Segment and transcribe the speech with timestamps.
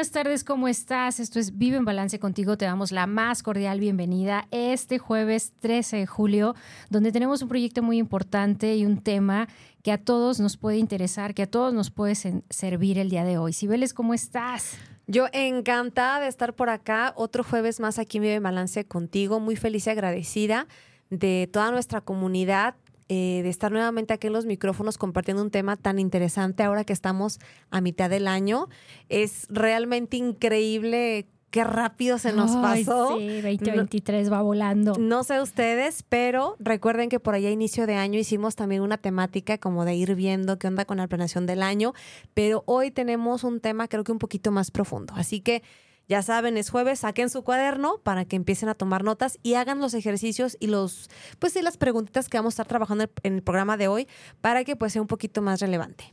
[0.00, 1.20] Buenas tardes, ¿cómo estás?
[1.20, 2.56] Esto es Vive en Balance contigo.
[2.56, 6.54] Te damos la más cordial bienvenida este jueves 13 de julio,
[6.88, 9.46] donde tenemos un proyecto muy importante y un tema
[9.82, 13.36] que a todos nos puede interesar, que a todos nos puede servir el día de
[13.36, 13.52] hoy.
[13.52, 14.78] Sibeles, ¿cómo estás?
[15.06, 19.38] Yo encantada de estar por acá, otro jueves más aquí en Vive en Balance contigo,
[19.38, 20.66] muy feliz y agradecida
[21.10, 22.74] de toda nuestra comunidad
[23.12, 26.92] eh, de estar nuevamente aquí en los micrófonos compartiendo un tema tan interesante ahora que
[26.92, 28.68] estamos a mitad del año.
[29.08, 33.18] Es realmente increíble qué rápido se nos pasó.
[33.18, 34.92] Sí, 2023 va volando.
[34.96, 38.96] No sé ustedes, pero recuerden que por allá a inicio de año hicimos también una
[38.96, 41.94] temática como de ir viendo qué onda con la planeación del año,
[42.32, 45.14] pero hoy tenemos un tema creo que un poquito más profundo.
[45.16, 45.64] Así que
[46.10, 49.78] ya saben, es jueves, saquen su cuaderno para que empiecen a tomar notas y hagan
[49.78, 51.08] los ejercicios y los,
[51.38, 54.08] pues sí, las preguntitas que vamos a estar trabajando en el programa de hoy
[54.40, 56.12] para que pues sea un poquito más relevante.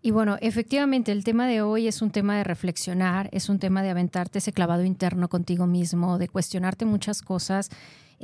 [0.00, 3.82] Y bueno, efectivamente, el tema de hoy es un tema de reflexionar, es un tema
[3.82, 7.68] de aventarte ese clavado interno contigo mismo, de cuestionarte muchas cosas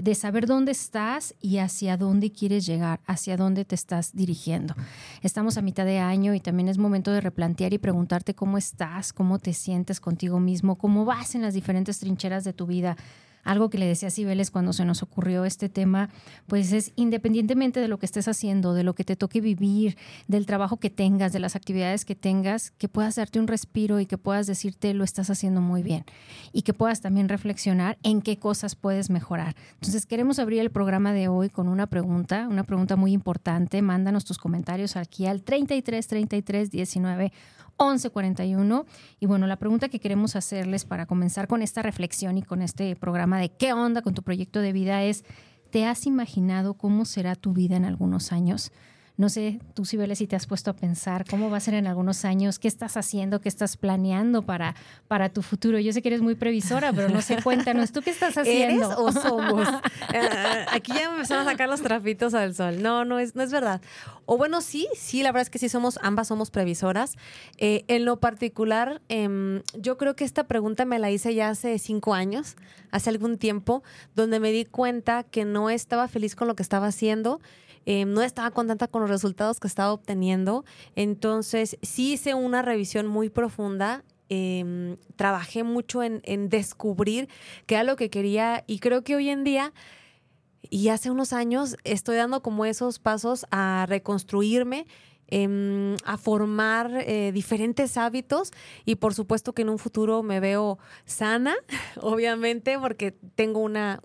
[0.02, 4.74] de saber dónde estás y hacia dónde quieres llegar, hacia dónde te estás dirigiendo.
[5.22, 9.12] Estamos a mitad de año y también es momento de replantear y preguntarte cómo estás,
[9.12, 12.96] cómo te sientes contigo mismo, cómo vas en las diferentes trincheras de tu vida
[13.44, 16.10] algo que le decía a Cibeles cuando se nos ocurrió este tema,
[16.46, 19.96] pues es independientemente de lo que estés haciendo, de lo que te toque vivir,
[20.28, 24.06] del trabajo que tengas, de las actividades que tengas, que puedas darte un respiro y
[24.06, 26.04] que puedas decirte lo estás haciendo muy bien
[26.52, 29.56] y que puedas también reflexionar en qué cosas puedes mejorar.
[29.74, 33.82] Entonces queremos abrir el programa de hoy con una pregunta, una pregunta muy importante.
[33.82, 37.32] Mándanos tus comentarios aquí al 33 33 19
[37.80, 38.86] 1141.
[39.18, 42.94] Y bueno, la pregunta que queremos hacerles para comenzar con esta reflexión y con este
[42.96, 45.24] programa de qué onda con tu proyecto de vida es,
[45.70, 48.70] ¿te has imaginado cómo será tu vida en algunos años?
[49.20, 51.86] No sé, tú Sibeles, si te has puesto a pensar cómo va a ser en
[51.86, 54.74] algunos años, qué estás haciendo, qué estás planeando para,
[55.08, 55.78] para tu futuro.
[55.78, 58.86] Yo sé que eres muy previsora, pero no sé, cuéntanos, ¿tú qué estás haciendo?
[58.86, 59.68] ¿Eres o somos?
[60.14, 62.80] Eh, aquí ya empezamos a sacar los trapitos al sol.
[62.80, 63.82] No, no es, no es verdad.
[64.32, 67.16] O bueno, sí, sí, la verdad es que sí somos, ambas somos previsoras.
[67.58, 71.80] Eh, en lo particular, em, yo creo que esta pregunta me la hice ya hace
[71.80, 72.54] cinco años,
[72.92, 73.82] hace algún tiempo,
[74.14, 77.40] donde me di cuenta que no estaba feliz con lo que estaba haciendo
[77.86, 80.64] eh, no estaba contenta con los resultados que estaba obteniendo.
[80.94, 84.04] Entonces, sí hice una revisión muy profunda.
[84.28, 87.28] Em, trabajé mucho en, en descubrir
[87.66, 89.72] qué era lo que quería y creo que hoy en día
[90.68, 94.86] y hace unos años estoy dando como esos pasos a reconstruirme
[95.32, 98.50] Em, a formar eh, diferentes hábitos
[98.84, 101.54] y por supuesto que en un futuro me veo sana,
[102.00, 104.00] obviamente, porque tengo una,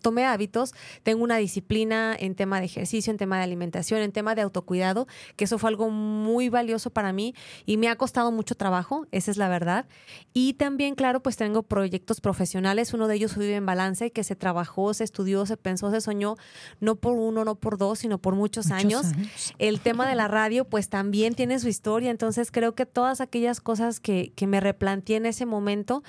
[0.00, 4.34] tomé hábitos, tengo una disciplina en tema de ejercicio, en tema de alimentación, en tema
[4.34, 7.34] de autocuidado, que eso fue algo muy valioso para mí
[7.66, 9.86] y me ha costado mucho trabajo, esa es la verdad.
[10.32, 14.34] Y también, claro, pues tengo proyectos profesionales, uno de ellos Vive en Balance, que se
[14.34, 16.36] trabajó, se estudió, se pensó, se soñó,
[16.80, 19.04] no por uno, no por dos, sino por muchos, años.
[19.06, 19.54] años.
[19.58, 22.10] El tema de la radio, pues también tiene su historia.
[22.10, 26.02] Entonces creo que todas aquellas cosas que, que me replanteé en ese momento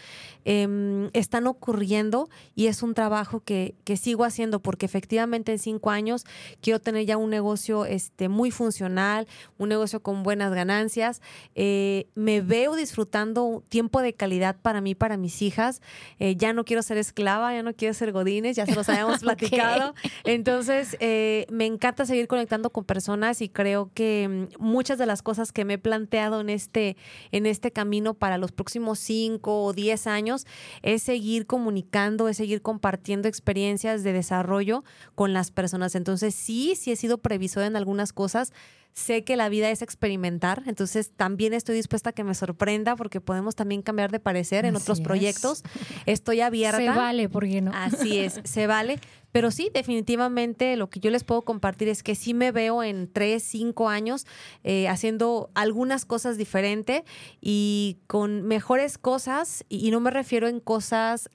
[0.46, 5.90] eh, están ocurriendo y es un trabajo que, que, sigo haciendo porque efectivamente en cinco
[5.90, 6.26] años
[6.62, 9.28] quiero tener ya un negocio este, muy funcional,
[9.58, 11.22] un negocio con buenas ganancias.
[11.56, 15.82] Eh, me veo disfrutando tiempo de calidad para mí, para mis hijas.
[16.20, 19.20] Eh, ya no quiero ser esclava, ya no quiero ser godines, ya se los habíamos
[19.22, 19.94] platicado.
[20.24, 25.52] Entonces eh, me encanta seguir conectando con personas y creo que muchas de las cosas
[25.52, 26.98] que me he planteado en este,
[27.32, 30.46] en este camino para los próximos cinco o diez años
[30.82, 34.84] es seguir comunicando, es seguir compartiendo experiencias de desarrollo
[35.16, 35.96] con las personas.
[35.96, 38.54] Entonces, sí, sí he sido previsor en algunas cosas.
[38.94, 43.22] Sé que la vida es experimentar, entonces también estoy dispuesta a que me sorprenda porque
[43.22, 45.64] podemos también cambiar de parecer en otros proyectos.
[46.06, 46.78] Estoy abierta.
[46.78, 47.72] Se vale, porque no.
[47.74, 49.00] Así es, se vale.
[49.32, 53.12] Pero sí, definitivamente lo que yo les puedo compartir es que sí me veo en
[53.12, 54.26] tres, cinco años
[54.64, 57.04] eh, haciendo algunas cosas diferentes
[57.40, 61.30] y con mejores cosas, y, no me refiero en cosas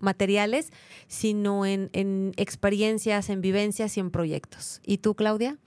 [0.00, 0.70] materiales,
[1.06, 4.80] sino en, en experiencias, en vivencias y en proyectos.
[4.84, 5.58] ¿Y tú, Claudia?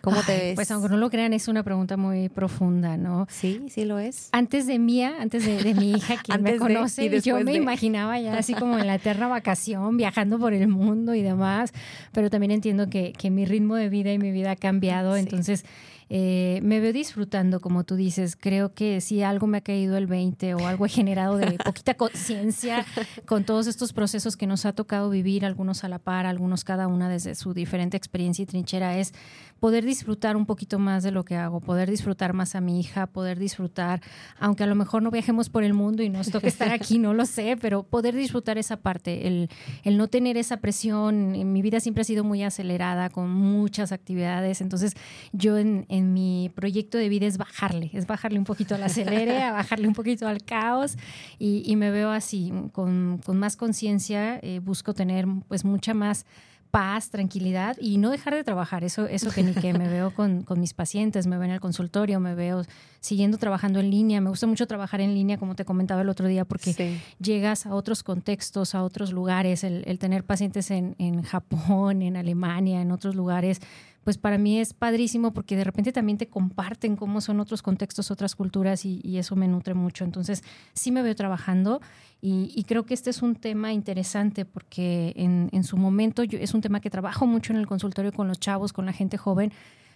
[0.00, 0.54] ¿Cómo te ves?
[0.54, 3.26] Pues aunque no lo crean, es una pregunta muy profunda, ¿no?
[3.30, 4.28] Sí, sí lo es.
[4.32, 8.54] Antes de Mía, antes de, mi hija, quien me conoce, yo me imaginaba ya así
[8.54, 11.72] como en la eterna vacación, viajando por el mundo y demás,
[12.12, 15.64] pero también entiendo que, que mi ritmo de vida y mi vida ha cambiado, entonces
[16.10, 18.36] eh, me veo disfrutando, como tú dices.
[18.36, 21.94] Creo que si algo me ha caído el 20 o algo he generado de poquita
[21.94, 22.86] conciencia
[23.26, 26.86] con todos estos procesos que nos ha tocado vivir, algunos a la par, algunos cada
[26.86, 29.12] una desde su diferente experiencia y trinchera, es
[29.60, 33.06] poder disfrutar un poquito más de lo que hago, poder disfrutar más a mi hija,
[33.06, 34.00] poder disfrutar,
[34.38, 37.14] aunque a lo mejor no viajemos por el mundo y nos toque estar aquí, no
[37.14, 39.48] lo sé, pero poder disfrutar esa parte, el,
[39.84, 41.34] el no tener esa presión.
[41.34, 44.94] En mi vida siempre ha sido muy acelerada, con muchas actividades, entonces
[45.32, 49.42] yo en, en mi proyecto de vida es bajarle, es bajarle un poquito al acelere,
[49.42, 50.96] a bajarle un poquito al caos
[51.38, 56.26] y, me veo así, con, con más conciencia, eh, busco tener pues mucha más
[56.70, 58.84] paz, tranquilidad y no dejar de trabajar.
[58.84, 61.60] Eso, eso que ni que me veo con, con, mis pacientes, me veo en el
[61.60, 62.64] consultorio, me veo
[63.00, 64.20] siguiendo trabajando en línea.
[64.20, 67.74] Me gusta mucho trabajar en línea, como te comentaba el otro día, porque llegas a
[67.74, 69.64] otros contextos, a otros lugares.
[69.64, 73.60] El, el tener pacientes en, en Japón, en Alemania, en otros lugares,
[74.08, 78.10] pues para mí es padrísimo porque de repente también te comparten cómo son otros contextos,
[78.10, 80.02] otras culturas y, eso me nutre mucho.
[80.02, 81.82] Entonces sí me veo trabajando
[82.22, 86.80] y, creo que este es un tema interesante porque en, su momento es un tema
[86.80, 89.52] que trabajo mucho en el consultorio con los chavos, con la gente joven,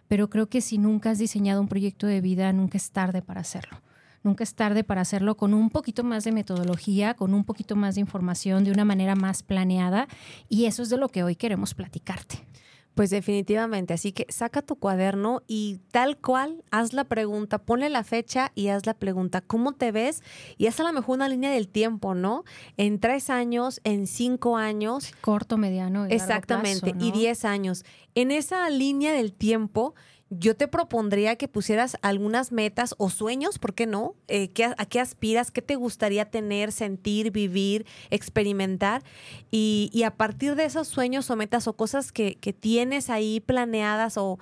[0.08, 3.40] pero creo que si nunca has diseñado un proyecto de vida, nunca es tarde para
[3.40, 3.78] hacerlo.
[4.22, 7.94] Nunca es tarde para hacerlo con un poquito más de metodología, con un poquito más
[7.94, 10.06] de información, de una manera más planeada.
[10.50, 12.51] Y eso es de lo que hoy queremos platicarte.
[12.94, 18.04] Pues definitivamente, así que saca tu cuaderno y tal cual haz la pregunta, ponle la
[18.04, 20.22] fecha y haz la pregunta, ¿cómo te ves?
[20.58, 22.44] Y haz a lo mejor una línea del tiempo, ¿no?
[22.76, 25.12] En tres años, en cinco años.
[25.22, 26.06] Corto, mediano.
[26.06, 27.84] Y exactamente, y diez años.
[28.14, 29.94] En esa línea del tiempo,
[30.28, 34.14] yo te propondría que pusieras algunas metas o sueños, ¿por qué no?
[34.28, 35.50] Eh, ¿A qué aspiras?
[35.50, 39.02] ¿Qué te gustaría tener, sentir, vivir, experimentar?
[39.50, 44.38] Y, a partir de esos sueños o metas o cosas que, tienes ahí planeadas o,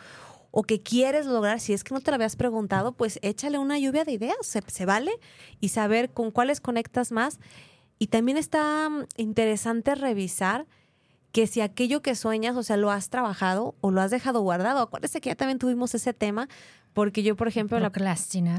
[0.53, 3.79] o, que quieres lograr, si es que no te lo habías preguntado, pues échale una
[3.79, 5.13] lluvia de ideas, se, se vale,
[5.61, 7.41] y saber con cuáles conectas más.
[7.99, 10.67] Y también está mm, interesante revisar
[11.33, 14.81] que si aquello que sueñas, o sea, lo has trabajado o lo has dejado guardado.
[14.81, 16.49] Acuérdese que ya también tuvimos ese tema
[16.93, 17.93] porque yo, por ejemplo, la,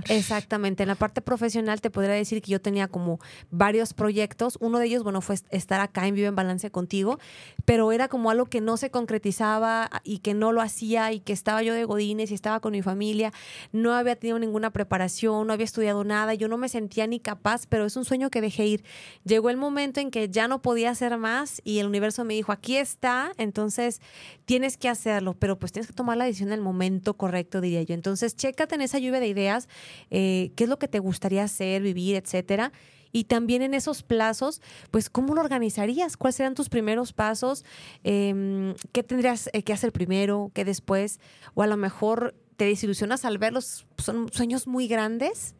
[0.10, 3.20] exactamente, en la parte profesional te podría decir que yo tenía como
[3.50, 4.58] varios proyectos.
[4.62, 7.20] Uno de ellos, bueno, fue estar acá en Vivo en Balance contigo,
[7.66, 11.34] pero era como algo que no se concretizaba y que no lo hacía y que
[11.34, 13.34] estaba yo de Godines y estaba con mi familia.
[13.74, 17.66] No había tenido ninguna preparación, no había estudiado nada, yo no me sentía ni capaz,
[17.68, 18.84] pero es un sueño que dejé ir.
[19.26, 22.52] Llegó el momento en que ya no podía hacer más y el universo me dijo,
[22.52, 24.02] aquí está, entonces
[24.46, 27.82] tienes que hacerlo, pero pues tienes que tomar la decisión en el momento correcto, diría
[27.84, 27.94] yo.
[27.94, 29.68] Entonces, entonces, chécate en esa lluvia de ideas,
[30.12, 32.72] eh, qué es lo que te gustaría hacer, vivir, etcétera.
[33.12, 36.18] Y también en esos plazos, pues, ¿cómo lo organizarías?
[36.18, 37.66] ¿Cuáles serían tus primeros pasos?
[38.04, 40.52] Em, ¿Qué tendrías eh, que hacer primero?
[40.54, 41.20] ¿Qué después?
[41.56, 45.56] O a lo mejor te desilusionas al verlos, son sueños muy grandes.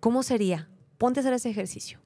[0.00, 0.70] ¿Cómo sería?
[0.96, 2.00] Ponte a hacer ese ejercicio.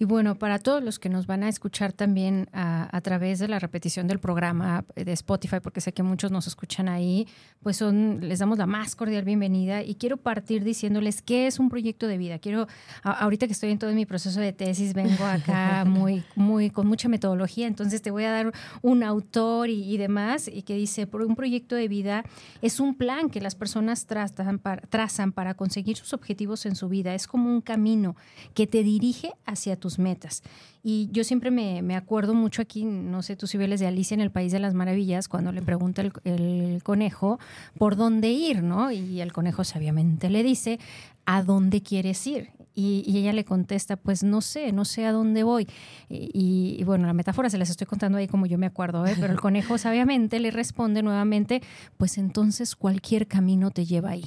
[0.00, 3.58] Y bueno, para todos los que nos van a escuchar también a, través de la
[3.58, 7.28] repetición del programa de Spotify, porque sé que muchos nos escuchan ahí,
[7.62, 11.68] pues son, les damos la más cordial bienvenida y quiero partir diciéndoles qué es un
[11.68, 12.38] proyecto de vida.
[12.38, 12.66] Quiero,
[13.02, 17.10] ahorita que estoy en todo mi proceso de tesis, vengo acá muy, muy, con mucha
[17.10, 21.76] metodología, entonces te voy a dar un autor y, demás, y que dice, un proyecto
[21.76, 22.24] de vida
[22.62, 26.88] es un plan que las personas trazan para, trazan para conseguir sus objetivos en su
[26.88, 27.14] vida.
[27.14, 28.16] Es como un camino
[28.54, 30.42] que te dirige hacia metas.
[30.82, 34.14] Y yo siempre me, me, acuerdo mucho aquí, no sé, tú si ves de Alicia
[34.14, 37.38] en el País de las Maravillas, cuando le pregunta el conejo
[37.78, 38.90] por dónde ir, ¿no?
[38.90, 40.78] Y el conejo sabiamente le dice,
[41.26, 42.50] ¿a dónde quieres ir?
[42.74, 45.66] Y, ella le contesta, pues no sé, no sé a dónde voy.
[46.08, 49.16] Y, bueno, la metáfora se las estoy contando ahí como yo me acuerdo, ¿eh?
[49.20, 51.62] pero el conejo sabiamente le responde nuevamente,
[51.96, 54.26] pues entonces cualquier camino te lleva ahí.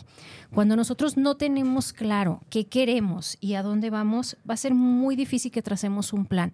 [0.54, 5.16] Cuando nosotros no tenemos claro qué queremos y a dónde vamos, va a ser muy
[5.16, 6.54] difícil que tracemos un plan.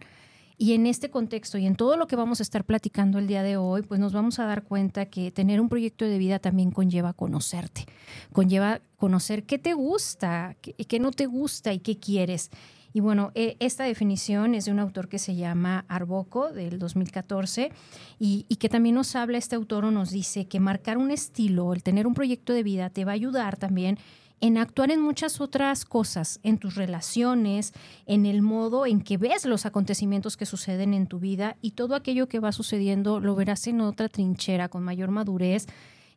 [0.61, 3.43] Y en este contexto y en todo lo que vamos a estar platicando el día
[3.43, 6.71] de hoy, pues nos vamos a dar cuenta que tener un proyecto de vida también
[6.71, 7.85] conlleva conocerte,
[8.33, 12.51] conlleva conocer qué te gusta, qué, qué no te gusta y qué quieres.
[12.91, 17.71] Y bueno, e, esta definición es de un autor que se llama Arboco, del 2014,
[18.19, 22.07] y, que también nos habla, este autor nos dice que marcar un estilo, el tener
[22.07, 23.97] un proyecto de vida, te va a ayudar también
[24.41, 27.73] en actuar en muchas otras cosas, en tus relaciones,
[28.05, 31.95] en el modo en que ves los acontecimientos que suceden en tu vida y todo
[31.95, 35.67] aquello que va sucediendo lo verás en otra trinchera con mayor madurez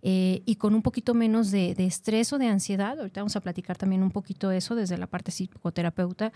[0.02, 2.98] eh, y con un poquito menos de, de, estrés o de ansiedad.
[2.98, 6.32] Ahorita vamos a platicar también un poquito de eso desde la parte psicoterapeuta,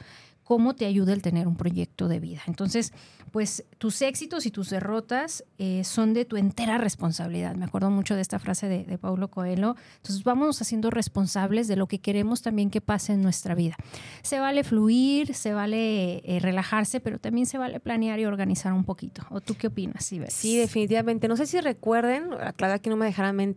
[0.46, 2.40] cómo te ayuda el tener un proyecto de vida.
[2.46, 2.92] Entonces,
[3.32, 7.56] pues tus éxitos y tus derrotas eh, son de tu entera responsabilidad.
[7.56, 9.74] Me acuerdo mucho de esta frase de, de Paulo Coelho.
[9.96, 13.74] Entonces, vamos haciendo responsables de lo que queremos también que pase en nuestra vida.
[14.22, 18.84] Se vale fluir, se vale eh, relajarse, pero también se vale planear y organizar un
[18.84, 19.22] poquito.
[19.30, 20.30] ¿O tú qué opinas, Sibel?
[20.30, 21.26] Sí, definitivamente.
[21.26, 23.55] No sé si recuerden, claro, aquí no me dejarán mentir,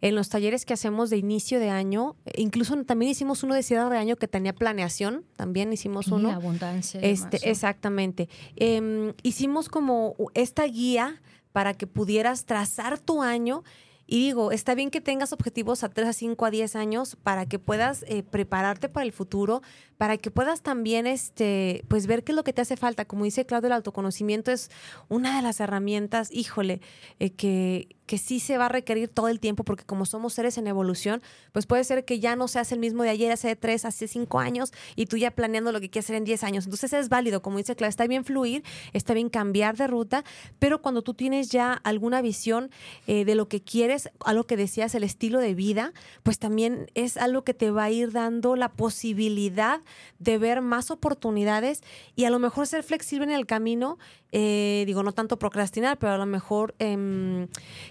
[0.00, 3.88] en los talleres que hacemos de inicio de año, incluso también hicimos uno de cierre
[3.90, 7.00] de año que tenía planeación, también hicimos uno abundancia.
[7.00, 8.28] Este, exactamente.
[8.56, 11.20] Em, hicimos como esta guía
[11.52, 13.64] para que pudieras trazar tu año.
[14.06, 17.44] Y digo, está bien que tengas objetivos a 3, a 5, a 10 años para
[17.44, 19.60] que puedas eh, prepararte para el futuro,
[19.98, 23.04] para que puedas también este, pues ver qué es lo que te hace falta.
[23.04, 24.70] Como dice Claudio, el autoconocimiento es
[25.08, 26.80] una de las herramientas, híjole,
[27.18, 30.56] eh, que, que sí se va a requerir todo el tiempo, porque como somos seres
[30.56, 31.20] en evolución,
[31.52, 34.38] pues puede ser que ya no seas el mismo de ayer, hace tres, hace cinco
[34.38, 36.64] años, y tú ya planeando lo que quieres hacer en diez años.
[36.64, 38.62] Entonces es válido, como dice Clara, está bien fluir,
[38.92, 40.24] está bien cambiar de ruta,
[40.60, 42.70] pero cuando tú tienes ya alguna visión
[43.08, 47.16] eh, de lo que quieres, algo que decías, el estilo de vida, pues también es
[47.16, 49.80] algo que te va a ir dando la posibilidad
[50.18, 51.82] de ver más oportunidades
[52.16, 53.98] y a lo mejor ser flexible en el camino
[54.32, 57.48] eh, digo, no tanto procrastinar, pero a lo mejor em,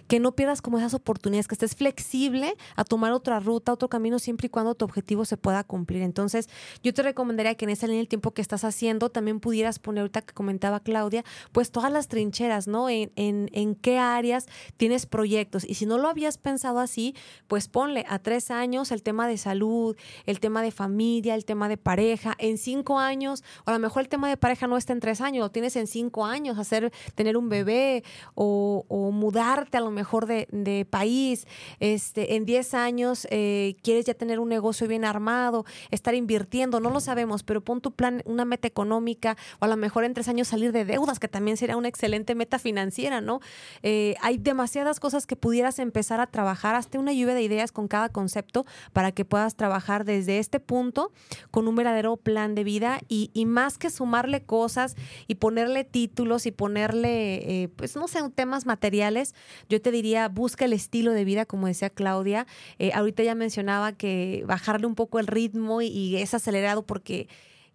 [0.08, 4.20] que no pierdas como esas oportunidades, que estés flexible a tomar otra ruta, otro camino,
[4.20, 6.02] siempre y cuando tu objetivo se pueda cumplir.
[6.04, 6.50] Entonces,
[6.84, 10.02] yo te recomendaría que en esa línea del tiempo que estás haciendo, también pudieras poner,
[10.02, 12.90] ahorita que comentaba Claudia, pues todas las trincheras, ¿no?
[12.90, 14.46] En, en, en qué áreas
[14.78, 15.66] tienes proyectos.
[15.68, 17.16] Y si no lo habías pensado así,
[17.48, 21.68] pues ponle a tres años el tema de salud, el tema de familia, el tema
[21.70, 22.36] de pareja.
[22.38, 25.22] En cinco años, o a lo mejor el tema de pareja no está en tres
[25.22, 26.27] años, lo tienes en cinco años,
[26.58, 28.04] hacer, tener un bebé
[28.36, 31.48] o, mudarte a lo mejor de, país,
[31.80, 36.90] este, en 10 años eh, quieres ya tener un negocio bien armado, estar invirtiendo, no
[36.90, 40.28] lo sabemos, pero pon tu plan, una meta económica o a lo mejor en tres
[40.28, 43.40] años salir de deudas, que también sería una excelente meta financiera, ¿no?
[43.84, 47.88] Eh, hay demasiadas cosas que pudieras empezar a trabajar, hasta una lluvia de ideas con
[47.88, 51.12] cada concepto para que puedas trabajar desde este punto
[51.52, 54.96] con un verdadero plan de vida y, y más que sumarle cosas
[55.28, 59.36] y ponerle títulos, y ponerle, eh, pues no sé, temas materiales,
[59.70, 62.48] yo te diría, busca el estilo de vida, como decía Claudia.
[62.80, 67.28] Eh, ahorita ya mencionaba que bajarle un poco el ritmo y, es acelerado porque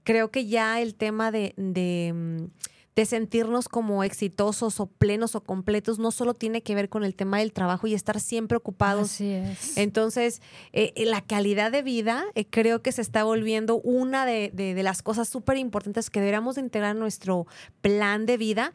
[0.02, 2.46] creo que ya el tema de, mm,
[2.94, 7.14] de sentirnos como exitosos o plenos o completos no solo tiene que ver con el
[7.14, 9.12] tema del trabajo y estar siempre ocupados.
[9.12, 9.78] Así es.
[9.78, 14.52] Entonces, eh, eh, la calidad de vida eh, creo que se está volviendo una de,
[14.82, 17.46] las cosas súper importantes que deberíamos de integrar en nuestro
[17.80, 18.72] plan de vida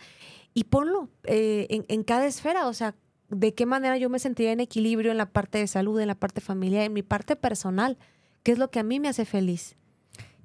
[0.53, 2.95] y ponlo en, en cada esfera, o sea,
[3.29, 6.15] de qué manera yo me sentiría en equilibrio en la parte de salud, en la
[6.15, 7.97] parte familiar, en mi parte personal,
[8.41, 9.75] qué es lo que a mí me hace feliz.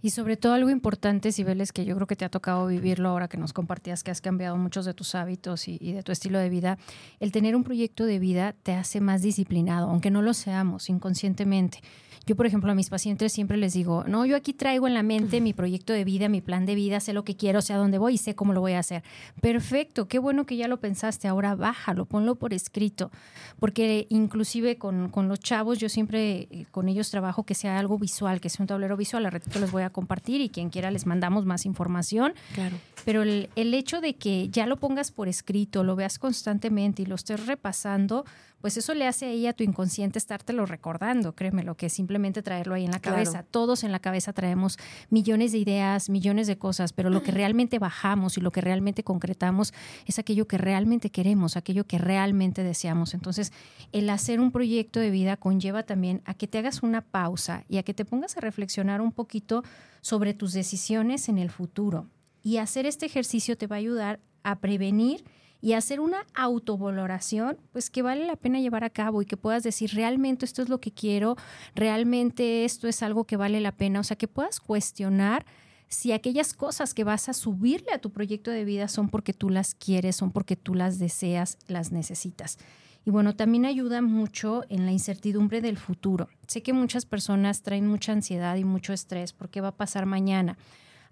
[0.02, 3.28] Y sobre todo algo importante, Sibeles, que yo creo que te ha tocado vivirlo ahora
[3.28, 6.40] que nos compartías que has cambiado muchos de tus hábitos y, y, de tu estilo
[6.40, 6.76] de vida,
[7.20, 11.80] el tener un proyecto de vida te hace más disciplinado, aunque no lo seamos inconscientemente.
[12.26, 15.02] Yo, por ejemplo, a mis pacientes siempre les digo, no, yo aquí traigo en la
[15.02, 17.76] mente mi proyecto de vida, mi plan de vida, sé lo que quiero, sé a
[17.76, 19.02] dónde voy y sé cómo lo voy a hacer.
[19.40, 23.10] Perfecto, qué bueno que ya lo pensaste, ahora bájalo, ponlo por escrito,
[23.58, 27.98] porque inclusive con, con los chavos yo siempre eh, con ellos trabajo que sea algo
[27.98, 30.90] visual, que sea un tablero visual, a ratito les voy a compartir y quien quiera
[30.90, 32.34] les mandamos más información.
[32.54, 32.76] Claro.
[33.04, 37.06] Pero el, el hecho de que ya lo pongas por escrito, lo veas constantemente y
[37.06, 38.24] lo estés repasando,
[38.62, 42.42] pues eso le hace ahí a tu inconsciente estártelo recordando, créeme, lo que es simplemente
[42.42, 43.42] traerlo ahí en la cabeza.
[43.42, 44.78] Todos en la cabeza traemos
[45.10, 49.02] millones de ideas, millones de cosas, pero lo que realmente bajamos y lo que realmente
[49.02, 49.74] concretamos
[50.06, 53.14] es aquello que realmente queremos, aquello que realmente deseamos.
[53.14, 53.52] Entonces,
[53.90, 57.78] el hacer un proyecto de vida conlleva también a que te hagas una pausa y
[57.78, 59.64] a que te pongas a reflexionar un poquito
[60.02, 62.06] sobre tus decisiones en el futuro.
[62.44, 65.24] Y hacer este ejercicio te va a ayudar a prevenir
[65.62, 69.62] y hacer una autovaloración, pues que vale la pena llevar a cabo y que puedas
[69.62, 71.36] decir, realmente esto es lo que quiero,
[71.76, 75.46] realmente esto es algo que vale la pena, o sea, que puedas cuestionar
[75.86, 79.50] si aquellas cosas que vas a subirle a tu proyecto de vida son porque tú
[79.50, 82.58] las quieres, son porque tú las deseas, las necesitas.
[83.04, 86.28] Y bueno, también ayuda mucho en la incertidumbre del futuro.
[86.46, 90.56] Sé que muchas personas traen mucha ansiedad y mucho estrés porque va a pasar mañana.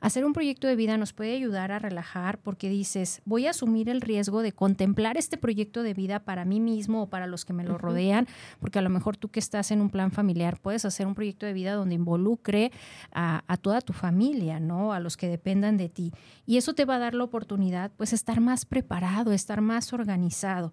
[0.01, 3.91] Hacer un proyecto de vida nos puede ayudar a relajar porque dices, voy a asumir
[3.91, 7.53] el riesgo de contemplar este proyecto de vida para mí mismo o para los que
[7.53, 8.27] me lo rodean,
[8.61, 11.45] porque a lo mejor tú que estás en un plan familiar puedes hacer un proyecto
[11.45, 12.73] de vida donde involucre
[13.13, 14.95] a, toda tu familia, ¿no?
[14.95, 16.13] A los que dependan de ti.
[16.47, 20.71] Y eso te va a dar la oportunidad, pues, estar más preparado, estar más organizado.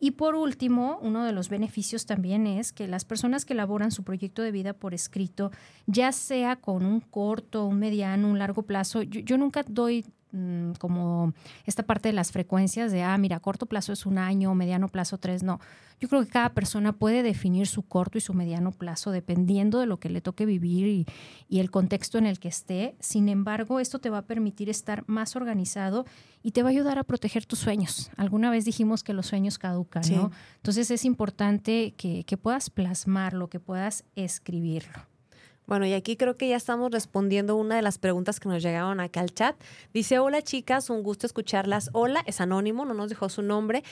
[0.00, 4.04] Y por último, uno de los beneficios también es que las personas que elaboran su
[4.04, 5.50] proyecto de vida por escrito,
[5.86, 11.32] ya sea con un corto, un mediano, un largo plazo, yo, nunca doy mm, como
[11.66, 15.18] esta parte de las frecuencias de, ah, mira, corto plazo es un año, mediano plazo
[15.18, 15.60] tres, no.
[16.00, 19.86] Yo creo que cada persona puede definir su corto y su mediano plazo dependiendo de
[19.86, 21.06] lo que le toque vivir y,
[21.48, 22.94] y el contexto en el que esté.
[23.00, 26.04] Sin embargo, esto te va a permitir estar más organizado
[26.42, 28.10] y te va a ayudar a proteger tus sueños.
[28.16, 30.30] Alguna vez dijimos que los sueños caducan, ¿no?
[30.56, 35.00] Entonces es importante que, que puedas plasmarlo, que puedas escribirlo.
[35.68, 39.00] Bueno, y aquí creo que ya estamos respondiendo una de las preguntas que nos llegaron
[39.00, 39.54] acá al chat.
[39.92, 41.90] Dice, hola chicas, un gusto escucharlas.
[41.92, 43.84] Hola, es anónimo, no nos dejó su nombre.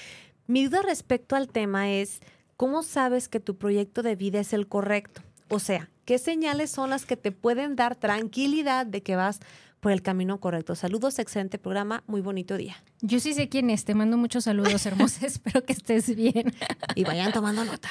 [0.46, 2.20] Mi duda respecto al tema es,
[2.56, 5.20] ¿cómo sabes que tu proyecto de vida es el correcto?
[5.50, 9.40] O sea, ¿qué señales son las que te pueden dar tranquilidad de que vas
[9.80, 10.74] por el camino correcto.
[10.74, 12.82] Saludos, excelente programa, muy bonito día.
[13.02, 16.54] Yo sí sé quién es, te mando muchos saludos hermosos, espero que estés bien.
[16.94, 17.88] Y vayan tomando nota.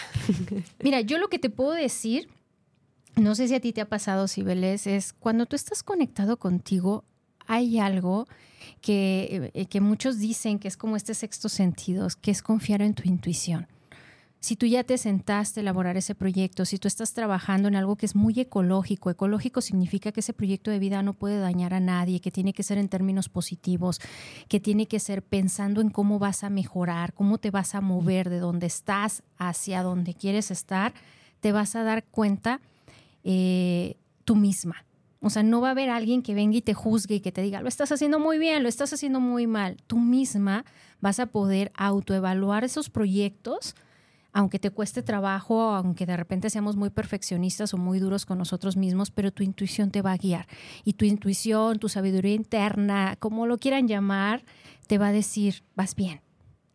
[0.83, 2.27] Mira, yo lo que te puedo decir,
[3.15, 7.03] no sé si a ti te ha pasado, Sibeles, es cuando tú estás conectado contigo,
[7.47, 8.27] hay algo
[8.81, 12.93] que, eh, que muchos dicen que es como este sexto sentido, que es confiar en
[12.93, 13.67] tu intuición.
[14.45, 17.95] Si tú ya te sentaste a elaborar ese proyecto, si tú estás trabajando en algo
[17.95, 21.79] que es muy ecológico, ecológico significa que ese proyecto de vida no puede dañar a
[21.79, 23.99] nadie, que tiene que ser en términos positivos,
[24.47, 28.29] que tiene que ser pensando en cómo vas a mejorar, cómo te vas a mover
[28.29, 30.93] de donde estás hacia donde quieres estar,
[31.39, 32.61] te vas a dar cuenta
[33.25, 34.85] eh, tú misma.
[35.19, 37.41] O sea, no va a haber alguien que venga y te juzgue y que te
[37.41, 39.75] diga, lo estás haciendo muy bien, lo estás haciendo muy mal.
[39.87, 40.63] Tú misma
[41.01, 43.75] vas a poder autoevaluar esos proyectos
[44.35, 48.75] aunque te cueste trabajo, aunque de repente seamos muy perfeccionistas o muy duros con nosotros
[48.75, 50.45] mismos, pero tu intuición te va a guiar.
[50.83, 54.43] Y tu intuición, tu sabiduría interna, como lo quieran llamar,
[54.87, 56.19] te va a decir, vas bien,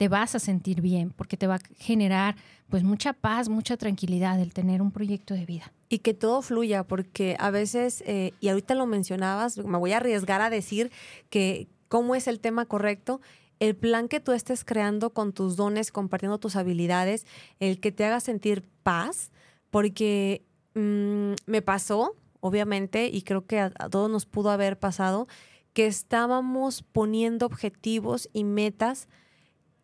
[0.01, 2.35] te vas a sentir bien, porque te va a generar
[2.71, 5.75] pues mucha paz, mucha tranquilidad el tener un proyecto de vida.
[5.91, 9.99] Y que todo fluya, porque a veces, eh, y ahorita lo mencionabas, me voy a
[9.99, 10.91] arriesgar a decir
[11.29, 13.21] que cómo es el tema correcto,
[13.59, 17.27] el plan que tú estés creando con tus dones, compartiendo tus habilidades,
[17.59, 19.31] el que te haga sentir paz,
[19.69, 25.29] porque mm, me pasó, obviamente, y creo que a, todos nos pudo haber pasado,
[25.75, 29.07] que estábamos poniendo objetivos y metas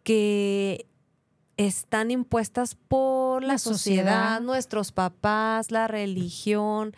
[0.07, 0.87] que
[1.57, 6.95] están impuestas por la, sociedad, nuestros papás, la religión,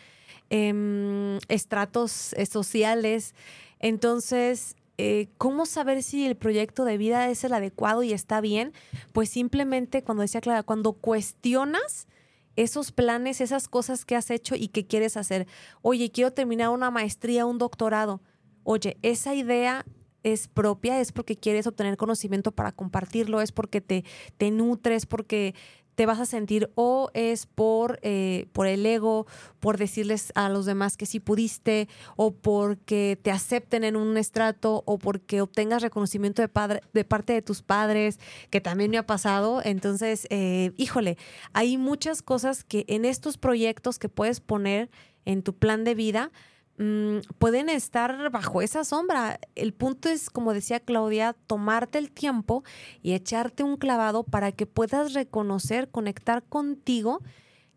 [0.50, 3.34] em, estratos eh, sociales.
[3.78, 8.74] Entonces, eh, ¿cómo saber si el proyecto de vida es el adecuado y está bien?
[9.14, 12.08] Pues simplemente, cuando decía Clara, cuando cuestionas
[12.56, 15.46] esos planes, esas cosas que has hecho y que quieres hacer.
[15.80, 18.20] Oye, quiero terminar una maestría, un doctorado.
[18.64, 19.86] Oye, esa idea
[20.22, 24.04] es propia, es porque quieres obtener conocimiento para compartirlo, es porque te,
[24.36, 25.54] te nutres, porque
[25.98, 29.26] te vas a sentir o es por, eh, por el ego,
[29.58, 34.84] por decirles a los demás que sí pudiste, o porque te acepten en un estrato,
[34.86, 39.06] o porque obtengas reconocimiento de, padre, de parte de tus padres, que también me ha
[39.06, 39.60] pasado.
[39.64, 41.18] Entonces, eh, híjole,
[41.52, 44.90] hay muchas cosas que en estos proyectos que puedes poner
[45.24, 46.30] en tu plan de vida,
[46.78, 49.40] Mm, pueden estar bajo esa sombra.
[49.56, 52.62] El punto es, como decía Claudia, tomarte el tiempo
[53.02, 57.20] y echarte un clavado para que puedas reconocer, conectar contigo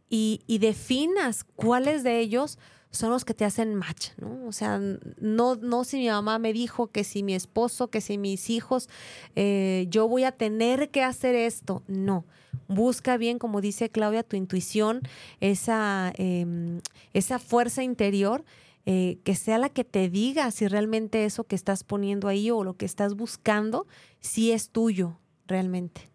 [0.08, 2.60] y, definas cuáles de ellos
[2.92, 4.46] son los que te hacen match, ¿no?
[4.46, 4.80] O sea,
[5.18, 8.90] no, no si mi mamá me dijo que si mi esposo, que si mis hijos,
[9.38, 11.84] eh, yo voy a tener que hacer esto.
[11.88, 12.26] No.
[12.68, 15.02] Busca bien, como dice Claudia, tu intuición,
[15.40, 16.82] esa, em,
[17.14, 18.44] esa fuerza interior
[18.86, 22.64] eh, que sea la que te diga si realmente eso que estás poniendo ahí o
[22.64, 23.88] lo que estás buscando,
[24.20, 25.18] si es tuyo
[25.48, 26.10] realmente.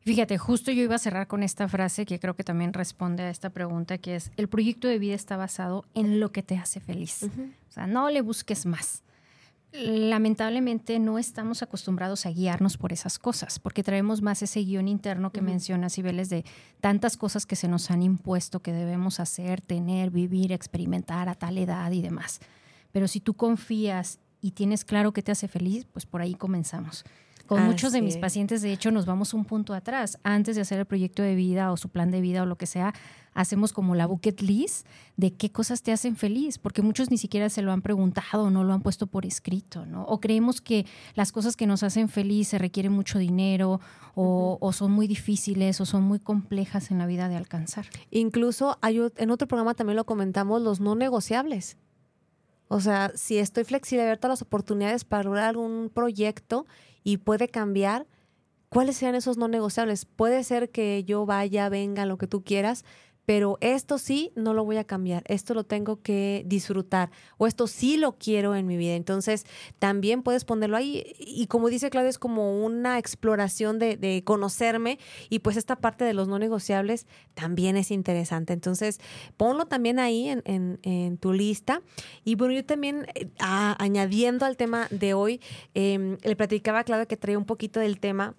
[0.00, 3.30] Fíjate, justo yo iba a cerrar con esta frase que creo que también responde a
[3.30, 6.78] esta pregunta, que es, el proyecto de vida está basado en lo que te hace
[6.78, 7.22] feliz.
[7.22, 9.02] O sea, no le busques más
[9.74, 15.32] lamentablemente no estamos acostumbrados a guiarnos por esas cosas, porque traemos más ese guion interno
[15.32, 16.44] que mencionas, Ibeles, de
[16.80, 21.58] tantas cosas que se nos han impuesto que debemos hacer, tener, vivir, experimentar a tal
[21.58, 22.40] edad y demás.
[22.92, 27.04] Pero si tú confías y tienes claro que te hace feliz, pues por ahí comenzamos.
[27.46, 30.18] Con muchos de mis pacientes, de hecho, nos vamos un punto atrás.
[30.22, 32.66] Antes de hacer el proyecto de vida o su plan de vida o lo que
[32.66, 32.94] sea,
[33.34, 37.50] hacemos como la bucket list de qué cosas te hacen feliz, porque muchos ni siquiera
[37.50, 40.04] se lo han preguntado no lo han puesto por escrito, ¿no?
[40.04, 43.80] O creemos que las cosas que nos hacen feliz se requieren mucho dinero
[44.14, 47.86] o, o son muy difíciles o son muy complejas en la vida de alcanzar.
[48.10, 51.76] Incluso hay, en otro programa también lo comentamos, los no negociables.
[52.68, 56.66] O sea, si estoy flexible, abierta a las oportunidades para lograr algún proyecto
[57.04, 58.08] y puede cambiar,
[58.70, 60.06] ¿cuáles sean esos no negociables?
[60.06, 62.84] Puede ser que yo vaya, venga, lo que tú quieras,
[63.26, 67.66] pero esto sí no lo voy a cambiar, esto lo tengo que disfrutar o esto
[67.66, 68.94] sí lo quiero en mi vida.
[68.94, 69.46] Entonces,
[69.78, 75.40] también puedes ponerlo ahí y como dice Claudia, es como una exploración de, conocerme y
[75.40, 78.52] pues esta parte de los no negociables también es interesante.
[78.52, 79.00] Entonces,
[79.36, 81.82] ponlo también ahí en, tu lista.
[82.24, 85.40] Y bueno, yo también eh, añadiendo al tema de hoy,
[85.74, 88.34] em, le platicaba a Claudia que traía un poquito del tema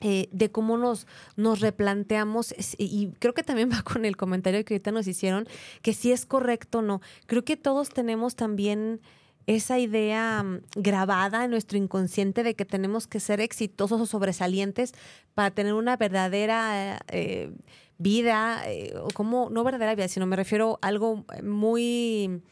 [0.00, 4.74] eh, de cómo nos, nos replanteamos, y creo que también va con el comentario que
[4.74, 5.46] ahorita nos hicieron,
[5.82, 7.00] que si es correcto o no.
[7.26, 9.00] Creo que todos tenemos también
[9.46, 14.92] esa idea mm, grabada en nuestro inconsciente de que tenemos que ser exitosos o sobresalientes
[15.34, 17.52] para tener una verdadera eh,
[17.98, 22.42] vida, eh, o como, no verdadera vida, sino me refiero a algo muy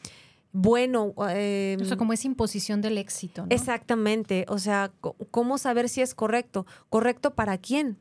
[0.52, 1.14] bueno.
[1.30, 3.42] Eh, o sea, como esa imposición del éxito.
[3.42, 3.48] ¿no?
[3.50, 4.44] Exactamente.
[4.48, 4.92] O sea,
[5.30, 6.66] ¿cómo saber si es correcto?
[6.88, 7.98] ¿Correcto para quién?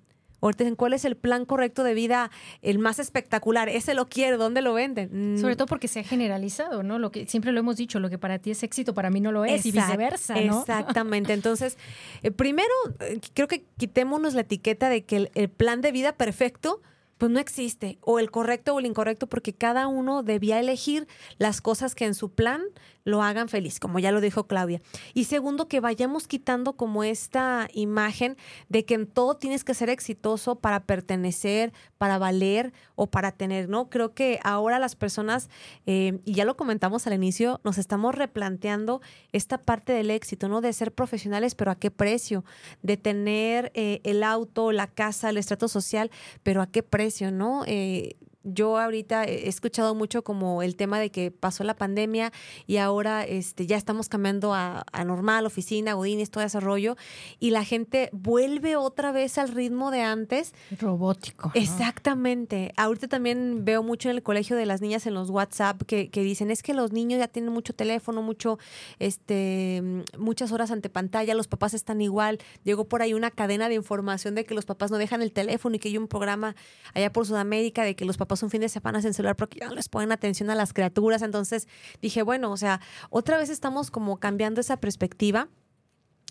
[0.75, 2.29] ¿cuál es el plan correcto de vida,
[2.61, 3.69] el más espectacular?
[3.69, 5.35] Ese lo quiero, ¿dónde lo venden?
[5.35, 5.37] Mm.
[5.39, 6.99] Sobre todo porque se ha generalizado, ¿no?
[6.99, 9.31] Lo que siempre lo hemos dicho, lo que para ti es éxito, para mí no
[9.31, 10.59] lo es, y viceversa, ¿no?
[10.59, 11.33] Exactamente.
[11.33, 11.77] Entonces,
[12.23, 16.81] eh, primero, eh, creo que quitémonos la etiqueta de que el plan de vida perfecto
[17.17, 21.61] pues no existe, o el correcto o el incorrecto, porque cada uno debía elegir las
[21.61, 22.61] cosas que en su plan
[23.07, 24.81] lo hagan feliz, como ya lo dijo Claudia.
[25.13, 28.35] Y segundo, que vayamos quitando como esta imagen
[28.67, 33.69] de que en todo tienes que ser exitoso para pertenecer, para valer o para tener,
[33.69, 33.89] ¿no?
[33.89, 35.49] Creo que ahora las personas,
[35.85, 38.99] eh, y ya lo comentamos al inicio, nos estamos replanteando
[39.31, 40.59] esta parte del éxito, ¿no?
[40.59, 42.43] De ser profesionales, pero a qué precio,
[42.81, 46.11] de tener eh, el auto, la casa, el estrato social,
[46.43, 47.63] pero a qué precio, ¿no?
[47.67, 48.17] Eh,
[48.47, 52.31] yo ahorita he escuchado mucho como el tema de que pasó la pandemia
[52.65, 56.97] y ahora este, ya estamos cambiando a, normal, oficina, godines, todo ese rollo,
[57.39, 60.53] y la gente vuelve otra vez al ritmo de antes.
[60.79, 61.51] Robótico.
[61.53, 62.73] Exactamente.
[62.77, 66.23] Ahorita también veo mucho en el colegio de las niñas en los WhatsApp que, que,
[66.23, 68.59] dicen, es que los niños ya tienen mucho teléfono, mucho,
[68.99, 69.83] este,
[70.17, 72.39] muchas horas ante pantalla, los papás están igual.
[72.63, 75.75] Llegó por ahí una cadena de información de que los papás no dejan el teléfono
[75.75, 76.55] y que hay un programa
[76.93, 79.67] allá por Sudamérica de que los papás un fin de semana sin celular porque ya
[79.67, 81.21] no les ponen atención a las criaturas.
[81.21, 81.67] Entonces
[82.01, 85.49] dije, bueno, o sea, otra vez estamos como cambiando esa perspectiva.